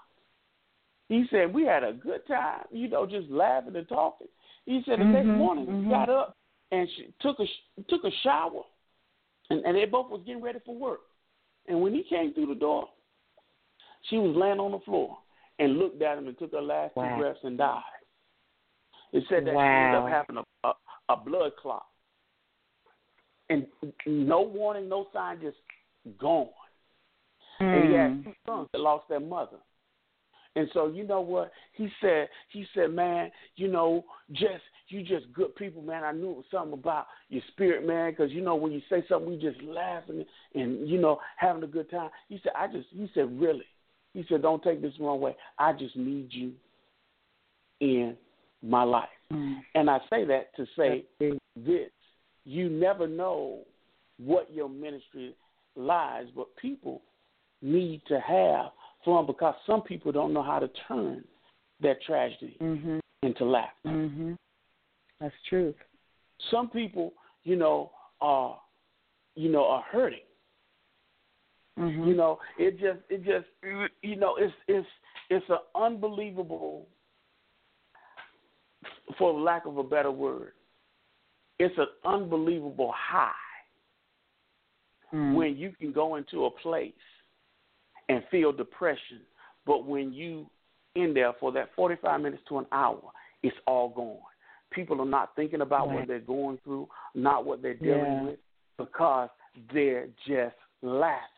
[1.09, 4.27] He said, we had a good time, you know, just laughing and talking.
[4.65, 5.89] He said, the next mm-hmm, morning, we mm-hmm.
[5.89, 6.37] got up
[6.71, 7.45] and she took a,
[7.89, 8.61] took a shower,
[9.49, 11.01] and, and they both was getting ready for work.
[11.67, 12.87] And when he came through the door,
[14.09, 15.17] she was laying on the floor
[15.59, 17.15] and looked at him and took her last Wow.
[17.15, 17.83] two breaths and died.
[19.11, 20.73] It said that she ended up having a, a,
[21.09, 21.85] a blood clot.
[23.49, 23.67] And
[24.07, 25.57] no warning, no sign, just
[26.17, 26.47] gone.
[27.59, 28.23] And he had hmm.
[28.23, 29.57] two sons that lost their mother.
[30.55, 32.29] And so you know what he said?
[32.49, 36.03] He said, "Man, you know, just you just good people, man.
[36.03, 39.03] I knew it was something about your spirit, man, because you know when you say
[39.09, 40.23] something, we just laughing
[40.53, 43.65] and you know having a good time." He said, "I just," he said, "Really."
[44.13, 45.35] He said, "Don't take this wrong way.
[45.57, 46.53] I just need you
[47.79, 48.15] in
[48.61, 49.59] my life." Mm-hmm.
[49.73, 51.05] And I say that to say
[51.55, 51.89] this:
[52.45, 53.61] you never know
[54.17, 55.35] what your ministry
[55.75, 57.01] lies, but people
[57.63, 58.71] need to have
[59.05, 61.23] fun because some people don't know how to turn
[61.79, 62.99] their tragedy Mhm.
[63.21, 63.89] into laughter.
[63.89, 64.37] Mhm.
[65.19, 65.73] That's true.
[66.49, 67.91] Some people, you know,
[68.21, 68.59] are
[69.35, 70.25] you know are hurting.
[71.77, 72.07] Mhm.
[72.07, 73.47] You know, it just it just
[74.01, 74.87] you know it's it's
[75.29, 76.87] it's an unbelievable,
[79.17, 80.53] for lack of a better word,
[81.59, 83.31] it's an unbelievable high
[85.13, 85.35] Mm.
[85.35, 86.93] when you can go into a place
[88.09, 89.21] and feel depression,
[89.65, 90.49] but when you
[90.95, 93.01] in there for that 45 minutes to an hour,
[93.41, 94.19] it's all gone.
[94.71, 98.23] People are not thinking about what they're going through, not what they're dealing Yeah.
[98.23, 98.39] with,
[98.77, 99.29] because
[99.73, 101.29] they're just laughing.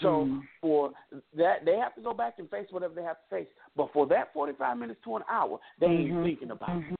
[0.00, 0.48] So Mm.
[0.60, 0.92] for
[1.34, 3.48] that, they have to go back and face whatever they have to face.
[3.76, 6.22] But for that 45 minutes to an hour, they ain't Mhm.
[6.22, 6.96] thinking about it Mhm.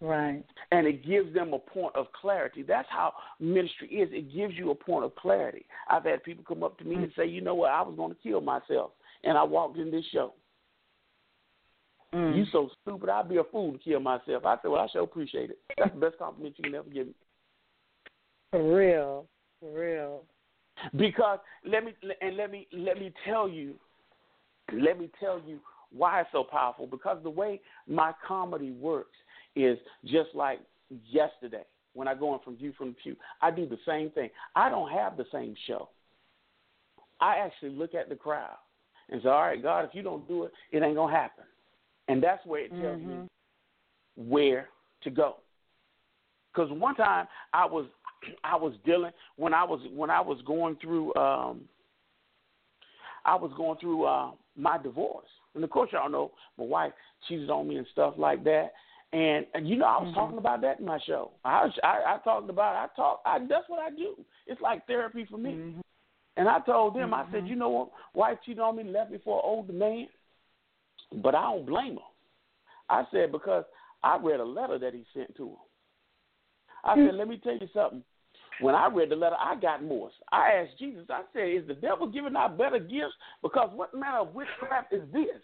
[0.00, 0.42] Right.
[0.72, 2.62] and it gives them a point of clarity.
[2.62, 4.08] That's how ministry is.
[4.12, 5.66] It gives you a point of clarity.
[5.88, 7.70] I've had people come up to me and say, "You know what?
[7.70, 8.92] I was going to kill myself,
[9.24, 10.32] and I walked in this show.
[12.14, 12.36] Mm.
[12.36, 13.08] You so stupid.
[13.10, 15.58] I'd be a fool to kill myself." I said, "Well, I sure appreciate it.
[15.76, 17.14] That's the best compliment you can ever give me."
[18.50, 19.26] For real.
[19.60, 20.24] For real.
[20.96, 21.92] Because let me
[22.22, 23.74] and let me let me tell you,
[24.72, 25.60] let me tell you
[25.92, 26.86] why it's so powerful.
[26.86, 29.16] Because the way my comedy works
[29.56, 30.60] is just like
[31.08, 33.16] yesterday when I go in from View from the Pew.
[33.42, 34.30] I do the same thing.
[34.54, 35.88] I don't have the same show.
[37.20, 38.56] I actually look at the crowd
[39.10, 41.44] and say, "All right, God, if you don't do it, it ain't gonna happen."
[42.08, 43.28] And that's where it tells me
[44.16, 44.68] where
[45.02, 45.36] to go.
[46.52, 47.86] Because one time I was
[48.44, 51.62] I was dealing when I was when I was going through um
[53.24, 56.92] I was going through uh, my divorce, and of course y'all know my wife
[57.28, 58.72] cheated on me and stuff like that.
[59.12, 61.32] And, and you know I was talking about that in my show.
[61.44, 64.14] I I, I talked about I talk I, that's what I do.
[64.46, 65.50] It's like therapy for me.
[65.50, 65.80] Mm-hmm.
[66.36, 69.18] And I told them I said you know what wife cheated on me left me
[69.24, 70.06] for an older man,
[71.22, 72.02] but I don't blame her.
[72.88, 73.64] I said because
[74.02, 75.56] I read a letter that he sent to her.
[76.84, 78.02] I said, let me tell you something.
[78.60, 80.10] When I read the letter, I got more.
[80.32, 83.14] I asked Jesus, I said, is the devil giving out better gifts?
[83.42, 85.40] Because what manner of witchcraft is this?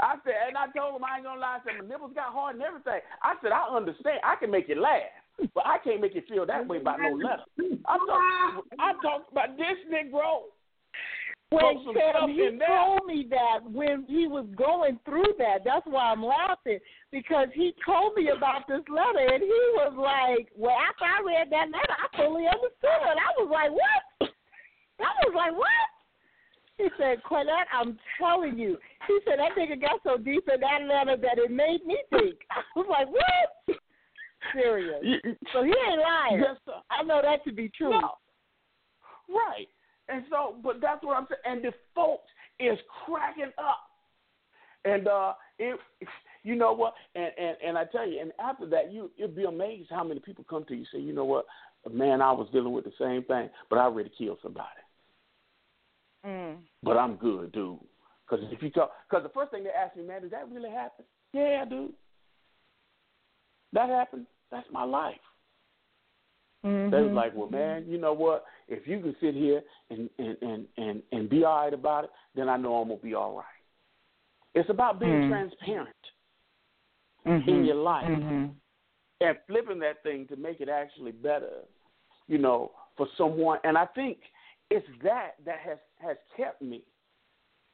[0.00, 2.32] I said, and I told him, I ain't gonna lie, I said, my nipples got
[2.32, 3.00] hard and everything.
[3.22, 4.20] I said, I understand.
[4.24, 5.12] I can make you laugh,
[5.54, 7.44] but I can't make you feel that way about no letter.
[7.84, 10.48] I'm talking, I'm talking about this Negro.
[11.50, 15.66] When Throw some stuff Sam, he told me that when he was going through that.
[15.66, 16.78] That's why I'm laughing
[17.10, 21.50] because he told me about this letter and he was like, "Well, after I read
[21.50, 24.30] that letter, I fully understood." I was like, "What?"
[25.02, 25.89] I was like, "What?"
[26.80, 30.82] He said, "Quinette, I'm telling you." He said that nigga got so deep in that
[30.82, 32.36] letter that it made me think.
[32.50, 33.78] I was like, "What?"
[34.54, 35.02] Serious.
[35.52, 36.40] So he ain't lying.
[36.40, 36.80] Yes, sir.
[36.90, 37.90] I know that to be true.
[37.90, 38.12] No.
[39.28, 39.68] Right.
[40.08, 41.40] And so, but that's what I'm saying.
[41.44, 42.28] And the folks
[42.58, 43.80] is cracking up.
[44.84, 45.78] And uh, it,
[46.42, 46.94] you know what?
[47.14, 50.20] And and and I tell you, and after that, you you'll be amazed how many
[50.20, 51.44] people come to you and say, you know what,
[51.92, 54.68] man, I was dealing with the same thing, but I already killed somebody.
[56.24, 56.58] Mm.
[56.82, 57.78] But I'm good, dude.
[58.28, 60.70] Because if you talk, because the first thing they ask me, man, did that really
[60.70, 61.04] happen?
[61.32, 61.92] Yeah, dude.
[63.72, 64.26] That happened.
[64.50, 65.14] That's my life.
[66.64, 66.90] Mm-hmm.
[66.90, 68.44] They was like, well, man, you know what?
[68.68, 72.10] If you can sit here and and and and, and be all right about it,
[72.34, 73.44] then I know I'm gonna be all right.
[74.54, 75.28] It's about being Mm.
[75.28, 75.96] transparent
[77.24, 77.48] Mhm.
[77.48, 78.54] in your life Mhm.
[79.20, 81.64] and flipping that thing to make it actually better,
[82.26, 83.60] you know, for someone.
[83.64, 84.18] And I think
[84.70, 86.82] it's that that has has kept me.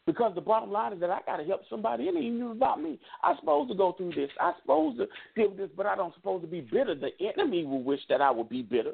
[0.06, 2.04] Because the bottom line is that I got to help somebody.
[2.04, 2.96] It ain't even about me.
[3.24, 4.30] I'm supposed to go through this.
[4.40, 6.94] I'm supposed to deal with this, but I don't supposed to be bitter.
[6.94, 8.92] The enemy will wish that I would be bitter.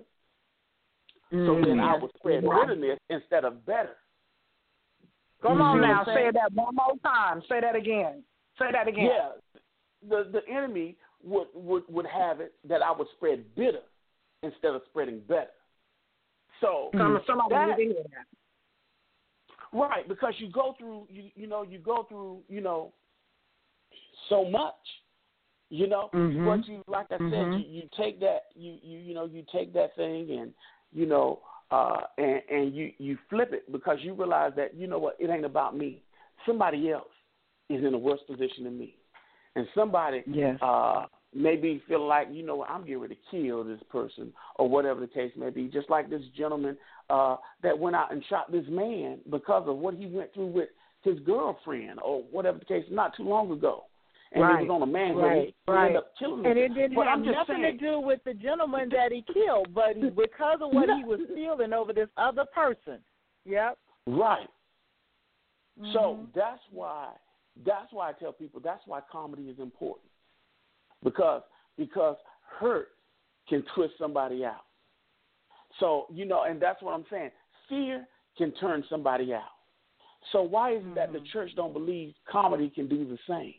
[1.30, 1.66] So mm.
[1.66, 3.96] then I would spread bitterness instead of better.
[5.42, 5.90] Come You on mm-hmm.
[5.90, 7.42] now, say that one more time.
[7.48, 8.22] Say that again.
[8.58, 9.10] Say that again.
[9.10, 9.60] Yeah,
[10.08, 13.80] the the enemy would would would have it that I would spread bitter
[14.42, 15.50] instead of spreading better.
[16.62, 18.26] So Some, somebody that- need to hear that.
[19.78, 22.92] right because you go through you you know you go through you know
[24.30, 24.74] so much.
[25.70, 26.44] You know, Mhm.
[26.44, 27.58] but you like I said, Mhm.
[27.58, 30.52] you, you take that you, you you know you take that thing and
[30.92, 31.40] you know
[31.70, 35.30] uh and and you you flip it because you realize that you know what it
[35.30, 36.02] ain't about me.
[36.44, 37.12] somebody else
[37.70, 38.96] is in a worse position than me,
[39.56, 40.58] and somebody Yes.
[40.60, 45.00] uh, maybe feel like you know I'm getting ready to kill this person or whatever
[45.00, 45.68] the case may be.
[45.68, 46.76] Just like this gentleman
[47.10, 50.68] uh, that went out and shot this man because of what he went through with
[51.02, 53.84] his girlfriend or whatever the case not too long ago,
[54.32, 56.64] and Right, it was on a man who right, ended up killing And him.
[56.64, 59.96] it didn't but have nothing saying, to do with the gentleman that he killed, but
[59.96, 62.98] he- because of what he was feeling over this other person.
[63.44, 63.78] Yep.
[64.06, 64.48] Right.
[65.92, 66.32] So Mhm.
[66.34, 67.08] that's why
[67.64, 70.08] that's why I tell people that's why comedy is important.
[71.02, 71.42] Because
[71.76, 72.16] because
[72.58, 72.88] hurt
[73.48, 74.64] can twist somebody out.
[75.80, 77.30] So, you know, and that's what I'm saying.
[77.68, 79.42] Fear can turn somebody out.
[80.30, 83.54] So why is it that the church don't believe comedy can do the same?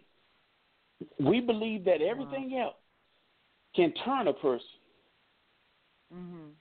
[1.19, 2.75] We believe that everything else
[3.75, 4.79] can turn a person,
[6.13, 6.53] Mhm.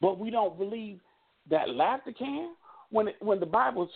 [0.00, 1.00] but we don't believe
[1.46, 2.56] that laughter can.
[2.88, 3.88] When it, when the Bible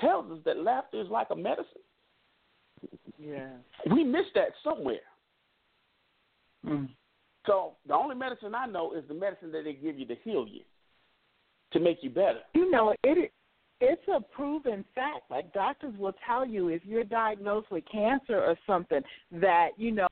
[0.00, 1.82] tells us that laughter is like a medicine,
[3.18, 3.56] Yeah.
[3.90, 5.02] we miss that somewhere.
[6.66, 6.88] Mm.
[7.46, 10.46] So the only medicine I know is the medicine that they give you to heal
[10.48, 10.62] you,
[11.72, 12.40] to make you better.
[12.54, 13.32] You know, it
[13.80, 15.30] it's a proven fact.
[15.30, 19.02] Like doctors will tell you if you're diagnosed with cancer or something
[19.32, 20.08] that, you know,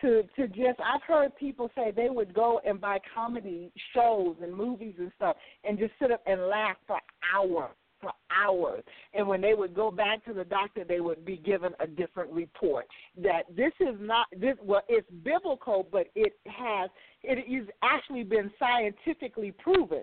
[0.00, 4.54] to to just I've heard people say they would go and buy comedy shows and
[4.54, 6.98] movies and stuff and just sit up and laugh for
[7.34, 8.82] hours for hours.
[9.14, 12.30] And when they would go back to the doctor they would be given a different
[12.32, 12.86] report.
[13.22, 16.90] That this is not this well it's biblical but it has
[17.22, 20.02] it is actually been scientifically proven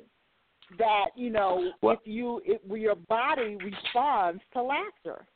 [0.77, 5.27] that you know Well- if you if your body responds to laughter.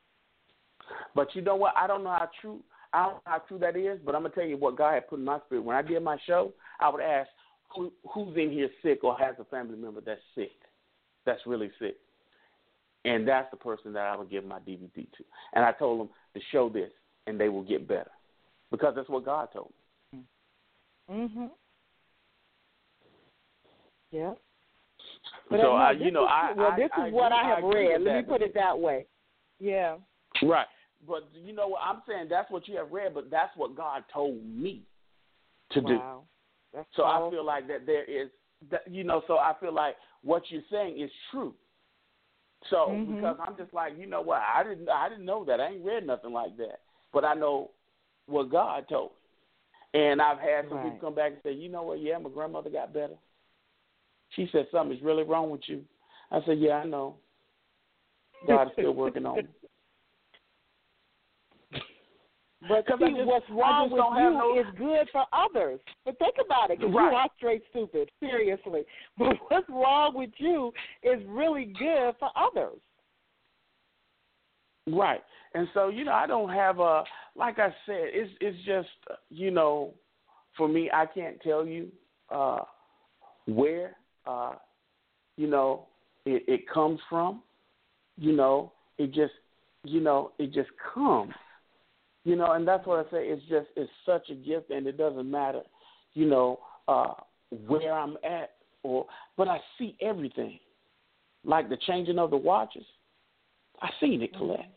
[1.15, 1.75] But you know what?
[1.77, 2.61] I don't know how true
[2.93, 5.07] I don't know how true that is, but I'm gonna tell you what God had
[5.07, 5.63] put in my spirit.
[5.63, 7.29] When I did my show, I would ask
[7.75, 10.51] who who's in here sick or has a family member that's sick,
[11.25, 11.97] that's really sick.
[13.05, 15.23] And that's the person that I would give my DVD to.
[15.53, 16.89] And I told them to show this
[17.27, 18.11] and they will get better.
[18.71, 19.71] Because that's what God told
[20.11, 20.23] me.
[21.09, 21.51] Mhm.
[24.11, 24.33] Yeah.
[25.49, 28.01] so no, I, you know, is, I well, this I is what I have read.
[28.01, 29.07] Let me put it that way.
[29.59, 29.97] Yeah.
[30.41, 30.67] Right.
[31.05, 32.27] But you know what I'm saying?
[32.29, 34.83] That's what you have read, but that's what God told me
[35.71, 35.95] to do.
[35.95, 36.23] Wow.
[36.73, 38.29] That's So I feel like that there is,
[38.71, 41.53] that, you know, so I feel like what you're saying is true.
[42.69, 43.07] So Mhm.
[43.07, 44.41] because I'm just like, you know what?
[44.41, 45.59] I didn't, I didn't know that.
[45.59, 47.71] I ain't read nothing like that, but I know
[48.27, 49.11] what God told.
[49.93, 50.01] me.
[50.01, 50.93] And I've had some Right.
[50.93, 51.99] people come back and say, you know what?
[51.99, 53.15] Yeah, my grandmother got better.
[54.29, 55.85] She said something is really wrong with you.
[56.31, 57.17] I said, yeah, I know.
[58.47, 59.43] God is still working on me.
[62.69, 65.79] But see, just- what's wrong with you no- is good for others.
[66.05, 67.11] But think about it, 'cause Right.
[67.11, 68.85] you are straight stupid, seriously.
[69.17, 72.79] But what's wrong with you is really good for others.
[74.87, 75.23] Right.
[75.53, 77.03] And so, you know, I don't have a
[77.35, 78.89] like I said, it's it's just
[79.29, 79.93] you know,
[80.57, 81.91] for me I can't tell you
[82.29, 82.61] uh
[83.45, 83.95] where
[84.25, 84.55] uh
[85.37, 85.87] you know
[86.25, 87.43] it, it comes from.
[88.17, 89.33] You know, it just
[89.83, 91.33] you know, it just comes.
[92.25, 94.97] You know, and that's what I say, it's just it's such a gift and it
[94.97, 95.61] doesn't matter,
[96.13, 97.13] you know, uh
[97.67, 98.51] where I'm at
[98.83, 99.05] or
[99.37, 100.59] but I see everything.
[101.45, 102.85] Like the changing of the watches.
[103.81, 104.71] I seen it, Colette.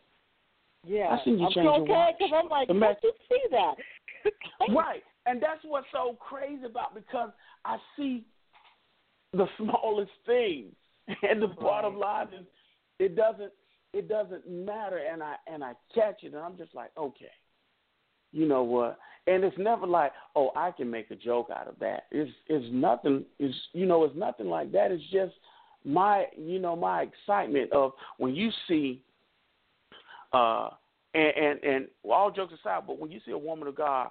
[0.85, 1.07] Yeah.
[1.09, 2.15] I seen you I'm change your okay watch.
[2.19, 3.75] because I'm like, Ima- can't you see that?
[4.75, 5.03] Right.
[5.25, 7.29] And that's what's so crazy about because
[7.63, 8.25] I see
[9.33, 10.73] the smallest things.
[11.21, 12.45] And the bottom line is
[12.99, 13.53] it doesn't
[13.93, 17.31] it doesn't matter and I and I catch it and I'm just like, okay.
[18.33, 18.99] You know what?
[19.25, 22.03] And it's never like, oh, I can make a joke out of that.
[22.11, 24.91] It's it's nothing it's you know, it's nothing like that.
[24.91, 25.33] It's just
[25.85, 29.01] my you know, my excitement of when you see
[30.33, 30.69] uh
[31.13, 34.09] and, and and all jokes aside, but when you see a woman of God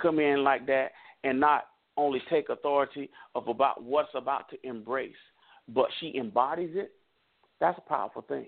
[0.00, 0.92] come in like that
[1.24, 1.64] and not
[1.96, 5.12] only take authority of about what's about to embrace,
[5.68, 6.92] but she embodies it,
[7.60, 8.46] that's a powerful thing.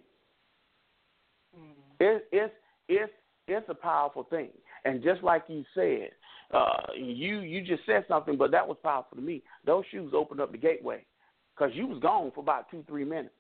[1.99, 2.55] It, it's
[2.89, 3.13] it's
[3.47, 4.51] it's a powerful thing,
[4.85, 6.11] and just like you said,
[6.53, 9.43] uh, you you just said something, but that was powerful to me.
[9.67, 11.05] Those shoes opened up the gateway
[11.55, 13.35] because you was gone for about two three minutes.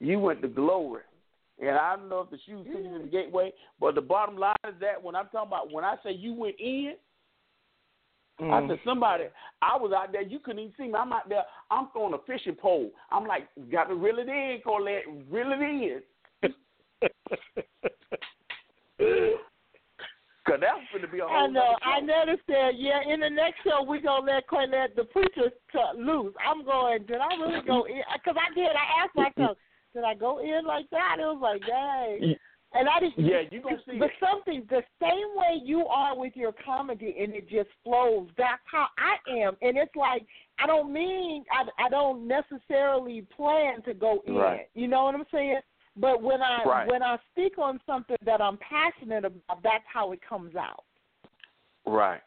[0.00, 1.02] You went to glory.
[1.60, 4.36] And I don't know if the shoes took you to the gateway, but the bottom
[4.36, 6.94] line is that when I'm talking about when I say you went in,
[8.40, 9.24] I said somebody
[9.62, 10.94] I was out there, you couldn't even see me.
[10.94, 12.90] I'm out there, I'm throwing a fishing pole.
[13.12, 16.02] I'm like, got to reel it in, Colette, reel it in.
[20.46, 21.74] Cause that's gonna be a whole I know.
[21.82, 22.06] I show.
[22.06, 22.72] noticed that.
[22.76, 26.34] Yeah, in the next show we gonna let Cornette the preacher cut loose.
[26.46, 27.04] I'm going.
[27.06, 28.02] Did I really go in?
[28.12, 28.68] Because I did.
[28.68, 29.56] I asked myself,
[29.94, 31.16] Did I go in like that?
[31.18, 32.34] It was like, dang.
[32.74, 34.16] And I just Yeah, you gonna see but it.
[34.20, 38.28] something the same way you are with your comedy and it just flows.
[38.36, 40.26] That's how I am, and it's like
[40.58, 44.34] I don't mean I I don't necessarily plan to go in.
[44.34, 44.68] Right.
[44.74, 45.60] You know what I'm saying?
[45.96, 46.88] But when I Right.
[46.88, 50.84] when I speak on something that I'm passionate about, that's how it comes out.
[51.86, 52.20] Right.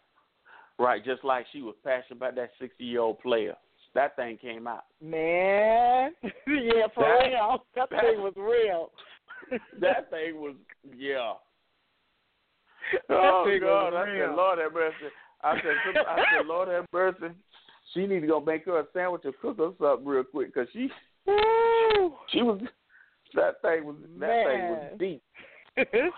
[0.79, 1.03] Right.
[1.03, 3.55] Just like she was passionate about that sixty year old player.
[3.93, 4.83] That thing came out.
[5.01, 8.91] Man, yeah, for That- real, that that- thing was real.
[9.79, 10.55] That thing was
[10.95, 11.33] yeah.
[13.09, 13.93] That Oh thing God!
[13.93, 14.27] I real.
[14.27, 14.95] said, Lord have mercy.
[15.43, 17.33] I said, I said, Lord have mercy.
[17.93, 20.67] She need to go make her a sandwich or cook her something real quick because
[20.73, 20.89] she
[21.25, 22.13] Woo.
[22.29, 22.61] she was
[23.35, 25.21] that thing was that thing was deep.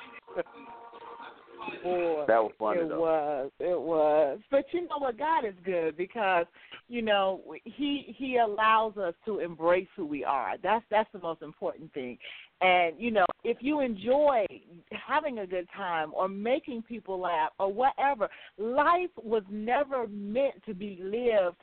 [1.83, 2.99] Boy, That was funny it though.
[2.99, 4.39] was, it was.
[4.49, 5.17] But you know what?
[5.17, 6.45] God is good because
[6.87, 10.55] you know he he allows us to embrace who we are.
[10.63, 12.17] That's that's the most important thing.
[12.61, 14.45] And you know, if you enjoy
[14.91, 20.73] having a good time or making people laugh or whatever, life was never meant to
[20.73, 21.57] be lived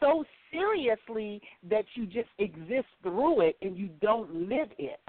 [0.00, 5.00] so seriously that you just exist through it and you don't live it.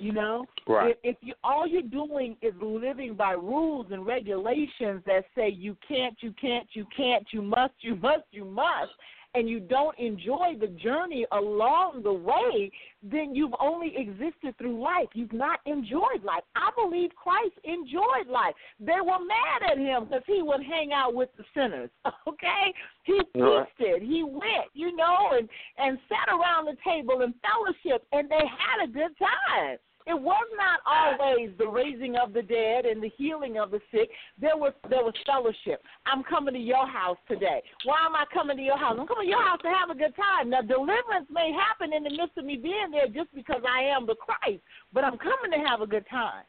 [0.00, 0.90] You know, Right.
[0.90, 5.76] if, if you all you're doing is living by rules and regulations that say you
[5.86, 8.92] can't, you can't, you can't, you must, you must, you must,
[9.34, 12.70] and you don't enjoy the journey along the way,
[13.02, 15.08] then you've only existed through life.
[15.14, 16.42] You've not enjoyed life.
[16.56, 18.54] I believe Christ enjoyed life.
[18.80, 21.90] They were mad at him because he would hang out with the sinners.
[22.26, 22.74] Okay,
[23.04, 25.48] he feasted, he went, you know, and
[25.78, 29.78] and sat around the table and fellowship, and they had a good time.
[30.08, 34.08] It was not always the raising of the dead and the healing of the sick.
[34.40, 35.82] There was there was fellowship.
[36.06, 37.60] I'm coming to your house today.
[37.84, 38.96] Why am I coming to your house?
[38.98, 40.48] I'm coming to your house to have a good time.
[40.48, 44.06] Now deliverance may happen in the midst of me being there just because I am
[44.06, 44.62] the Christ,
[44.94, 46.44] but I'm coming to have a good time.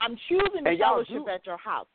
[0.00, 1.86] I'm choosing to fellowship do- at your house.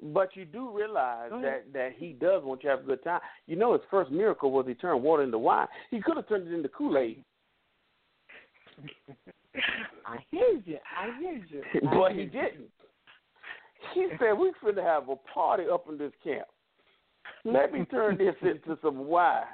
[0.00, 3.20] But you do realize that that he does want you to have a good time.
[3.48, 5.66] You know, his first miracle was he turned water into wine.
[5.90, 7.24] He could have turned it into Kool Aid,
[10.06, 10.78] I hear you.
[10.98, 11.62] I hear you.
[11.88, 12.70] I but he didn't.
[13.94, 16.46] He said, "We finna have a party up in this camp.
[17.44, 19.44] Let me turn this into some wine.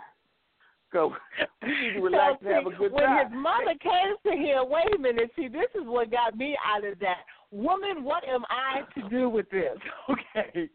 [0.93, 1.15] Go,
[1.63, 4.31] we need to relax So, and have a good when time." his mother came to
[4.31, 7.25] him, wait a minute, see, this is what got me out of that.
[7.51, 9.77] Woman, what am I to do with this?
[10.11, 10.69] Okay.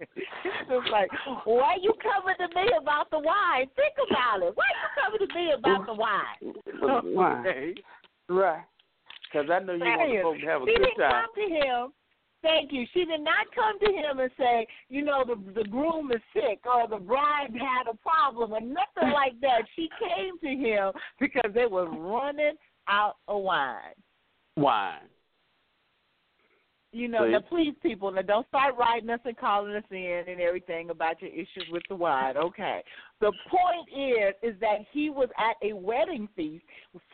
[0.00, 1.10] it's just like,
[1.44, 3.66] why you coming to me about the wine?
[3.76, 4.54] Think about it.
[4.54, 7.14] Why you coming to me about the wine?
[7.14, 7.46] Wine.
[7.46, 7.74] Okay.
[8.30, 8.62] Right.
[9.30, 11.26] Because I know you want folks to have a she good didn't time.
[11.26, 11.92] come to him.
[12.42, 12.86] Thank you.
[12.94, 16.60] She did not come to him and say, you know, the the groom is sick
[16.64, 19.62] or the bride had a problem or nothing like that.
[19.76, 22.54] She came to him because they were running
[22.88, 23.94] out of wine.
[24.56, 25.09] Wine.
[26.92, 27.32] You know, See?
[27.32, 31.22] now please, people, now don't start writing us and calling us in and everything about
[31.22, 32.36] your issues with the wine.
[32.36, 32.82] Okay.
[33.20, 36.64] The point is, is that he was at a wedding feast,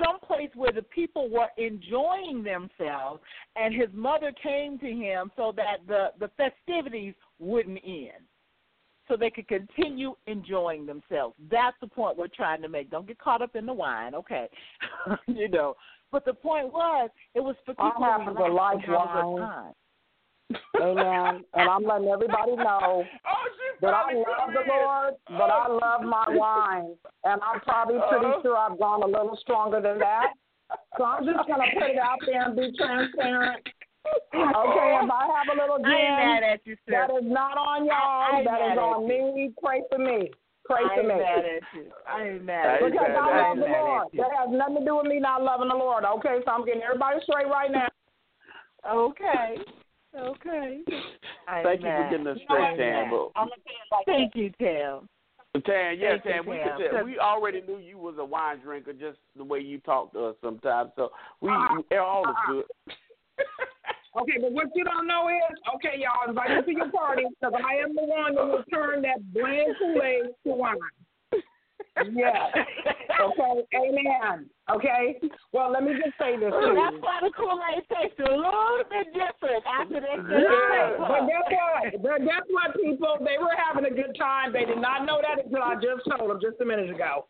[0.03, 3.21] someplace where the people were enjoying themselves,
[3.55, 8.25] and his mother came to him so that the the festivities wouldn't end,
[9.09, 11.35] so they could continue enjoying themselves.
[11.51, 12.91] That's the point we're trying to make.
[12.91, 14.49] Don't get caught up in the wine, okay?
[15.27, 15.75] you know.
[16.17, 18.95] But the point was, it was for I people to happen to relax like have
[18.97, 19.37] a good wine.
[19.37, 19.73] time.
[20.81, 21.45] Amen.
[21.53, 23.45] and I'm letting everybody know Oh,
[23.83, 24.65] that I love the.
[24.67, 26.95] Lord, but I love my wine.
[27.25, 28.41] And I'm probably pretty Uh-huh.
[28.43, 30.33] sure I've gone a little stronger than that.
[30.97, 33.61] So I'm just going to put it out there and be transparent.
[34.09, 36.93] Okay, if I have a little I gin, at you, sir.
[36.97, 38.45] that is not on I y'all.
[38.45, 39.51] That is on me.
[39.63, 40.31] Pray for me.
[40.69, 41.93] Pray I for ain't mad at you.
[42.09, 43.01] I ain't mad I at ain't you.
[43.01, 44.09] Because mad I love the Lord.
[44.15, 46.05] That has nothing to do with me not loving the Lord.
[46.05, 47.89] Okay, so I'm getting everybody straight right now.
[48.89, 49.59] Okay.
[50.17, 50.81] Okay.
[51.49, 52.93] I ain't Thank you for getting us straight, ain't Tan.
[52.93, 53.11] mad.
[53.11, 55.09] But I'm gonna say it like Thank you, Tim.
[55.65, 58.25] Tan, yes, Thank Tan, we Tam, could tell, 'cause- we already knew you was a
[58.25, 60.93] wine drinker just the way you talk to us sometimes.
[60.97, 61.97] So we, Uh-uh.
[61.99, 62.65] all is good.
[64.17, 67.53] Okay, but what you don't know is, okay, y'all, invite me to your party because
[67.53, 70.77] I am the one who will turn that bland Kool-Aid to wine.
[72.13, 72.53] Yes.
[73.17, 74.45] Okay, amen.
[74.69, 75.17] Okay.
[75.51, 79.09] Well, let me just say this to That's why the Kool-Aid tastes a little bit
[79.17, 80.21] different after that.
[80.21, 82.03] Yeah, but guess what?
[82.05, 83.17] But guess what, people?
[83.25, 84.53] They were having a good time.
[84.53, 87.25] They did not know that until I just told them just a minute ago.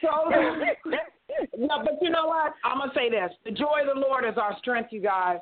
[0.00, 0.06] So,
[1.58, 2.54] no, but you know what?
[2.62, 5.38] I'm gonna say this: the joy of the Lord is our strength, you guys.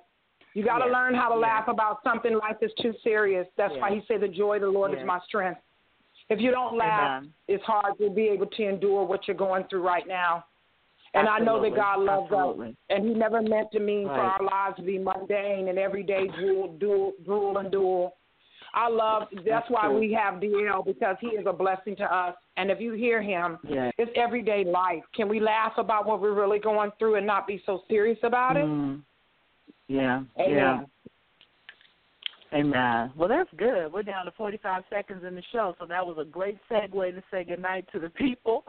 [0.56, 0.94] You got to Yes.
[0.94, 1.42] learn how to Yes.
[1.42, 2.32] laugh about something.
[2.38, 3.46] Life is too serious.
[3.56, 5.00] That's why He said, "The joy of the Lord Yes.
[5.00, 5.60] is my strength."
[6.30, 7.32] If you don't laugh, Amen.
[7.46, 10.44] it's hard to be able to endure what you're going through right now.
[11.12, 12.70] And I know that God loves Absolutely.
[12.70, 16.26] us, and He never meant to mean for our lives to be mundane and everyday
[16.28, 18.16] drool, duel, drool and duel.
[18.72, 19.28] I love.
[19.30, 19.98] That's, That's why true.
[19.98, 22.34] we have DL because he is a blessing to us.
[22.56, 23.90] And if you hear him, Yeah.
[23.98, 25.04] it's everyday life.
[25.14, 28.56] Can we laugh about what we're really going through and not be so serious about
[28.56, 28.64] it?
[28.66, 29.02] Mm.
[29.88, 30.22] Yeah.
[30.38, 30.56] Amen.
[30.56, 30.80] Yeah.
[32.54, 33.12] Amen.
[33.16, 33.92] Well, that's good.
[33.92, 37.22] We're down to 45 seconds in the show, so that was a great segue to
[37.30, 38.64] say goodnight to the people.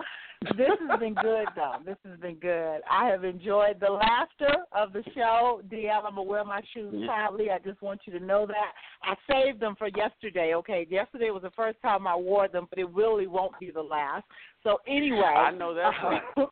[0.57, 1.76] This has been good, though.
[1.86, 2.82] This has been good.
[2.89, 5.61] I have enjoyed the laughter of the show.
[5.72, 7.49] DL, I'm going to wear my shoes proudly.
[7.49, 8.74] I just want you to know that.
[9.03, 10.86] I saved them for yesterday, okay?
[10.89, 14.26] Yesterday was the first time I wore them, but it really won't be the last.
[14.63, 15.22] So, anyway.
[15.22, 16.47] I know that's right.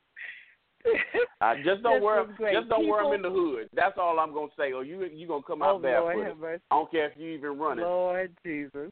[1.42, 2.56] I just don't wear great.
[2.56, 3.70] just don't wear them in the hood.
[3.74, 4.72] That's all I'm gonna say.
[4.72, 6.62] Or you you gonna come oh, out Lord barefoot.
[6.72, 7.84] I don't care if you even running.
[7.84, 8.92] Lord Jesus.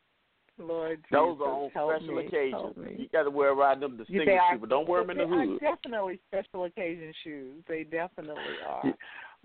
[0.60, 1.10] Lord Jesus.
[1.12, 3.00] Those are on special me, occasions.
[3.00, 4.68] You got to wear around them distinguished they are, people.
[4.68, 5.60] Don't wear them in the hood.
[5.60, 7.64] definitely special occasion shoes.
[7.68, 8.36] They definitely
[8.68, 8.94] are.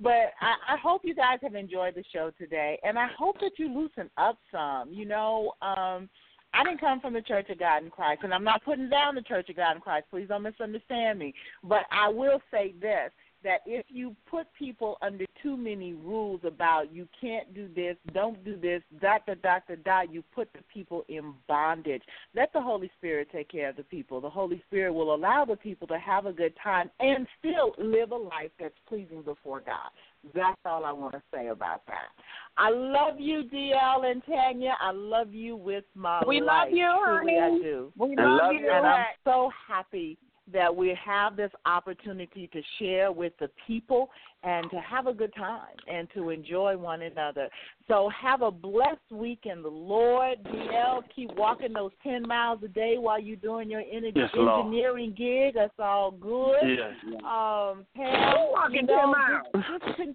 [0.01, 3.53] But I, I hope you guys have enjoyed the show today, and I hope that
[3.59, 4.93] you loosen up some.
[4.93, 6.09] You know, um,
[6.55, 9.15] I didn't come from the Church of God in Christ, and I'm not putting down
[9.15, 10.07] the Church of God in Christ.
[10.11, 11.35] Please don't misunderstand me.
[11.63, 13.13] But I will say this
[13.45, 18.43] that if you put people under too many rules about you can't do this, don't
[18.45, 22.03] do this, dot, dot, dot, dot, dot, you put the people in bondage.
[22.35, 24.21] Let the Holy Spirit take care of the people.
[24.21, 28.11] The Holy Spirit will allow the people to have a good time and still live
[28.11, 29.91] a life that's pleasing before God.
[30.35, 32.09] That's all I want to say about that.
[32.57, 34.77] I love you, DL and Tanya.
[34.81, 36.67] I love you with my We life.
[36.67, 37.59] love you, Truly, honey.
[37.59, 37.93] I do.
[37.97, 38.61] We I love, love you.
[38.61, 38.71] you.
[38.71, 40.19] And I'm so happy
[40.53, 44.11] that we have this opportunity to share with the people
[44.43, 47.49] and to have a good time and to enjoy one another.
[47.89, 50.43] So have a blessed week in the Lord.
[50.45, 54.67] DL, keep walking those 10 miles a day while you're doing your ener- Yes, Lord.
[54.67, 55.55] engineering gig.
[55.55, 56.57] That's all good.
[56.65, 56.89] Yeah.
[57.19, 59.47] Um, Pam, Who walking you 10 miles?
[59.55, 60.11] just- just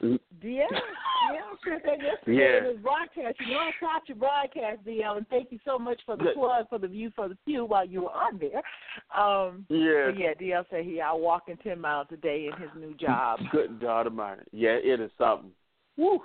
[0.00, 2.58] con- DL, yeah, said that yesterday Yeah.
[2.68, 3.36] in his broadcast.
[3.40, 6.66] You know, I caught your broadcast, DL, and thank you so much for the plug
[6.68, 8.62] for the view for the pew while you were on there.
[9.18, 10.06] Um, Yeah.
[10.10, 13.40] but yeah, DL said he out walking ten miles a day in his new job.
[13.52, 14.42] Good God Almighty.
[14.52, 15.50] Yeah, it is something.
[15.96, 16.20] Woo.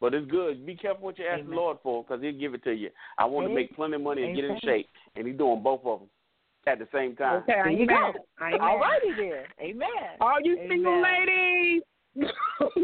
[0.00, 0.64] But it's good.
[0.64, 1.50] Be careful what you ask Amen.
[1.50, 2.90] the Lord for, because He'll give it to you.
[3.18, 4.60] I want to make plenty of money and get in Amen.
[4.62, 6.08] shape, and He's doing both of them
[6.68, 7.42] at the same time.
[7.42, 8.12] Okay, There you go.
[8.40, 8.60] Amen.
[8.60, 9.44] All righty then.
[9.60, 9.88] Amen.
[10.20, 11.26] All you single Amen.
[11.26, 11.82] ladies.
[12.60, 12.70] All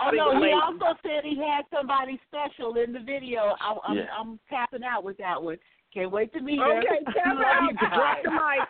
[0.00, 3.54] Oh no, he also said he had somebody special in the video.
[3.60, 4.04] I, I'm, Yeah.
[4.18, 5.58] I'm tapping out with that one.
[5.92, 6.78] Can't wait to meet her.
[6.78, 7.70] Okay, tap out.
[7.78, 8.68] Drop the mic.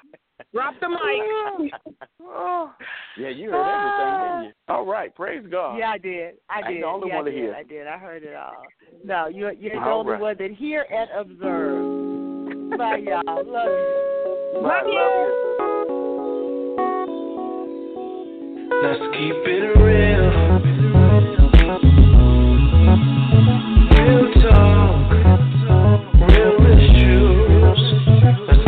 [0.53, 1.73] Drop the mic.
[3.19, 4.53] Yeah, you heard everything, didn't you?
[4.69, 5.77] All right, praise God.
[5.77, 6.35] Yeah, I did.
[6.49, 6.71] I I did.
[6.75, 7.39] ain't the only yeah, one I did.
[7.39, 7.55] hear.
[7.55, 7.87] I did.
[7.89, 8.63] I heard it all.
[9.05, 10.21] No, you're you're the All only right.
[10.21, 12.79] one that hear and observe.
[12.79, 13.45] Bye, y'all.
[13.45, 14.61] Love you.
[14.63, 15.65] Bye, Love you.
[18.81, 20.31] Let's keep it real.
[23.99, 25.11] Real talk.
[26.29, 27.81] Real issues.
[28.47, 28.68] Let's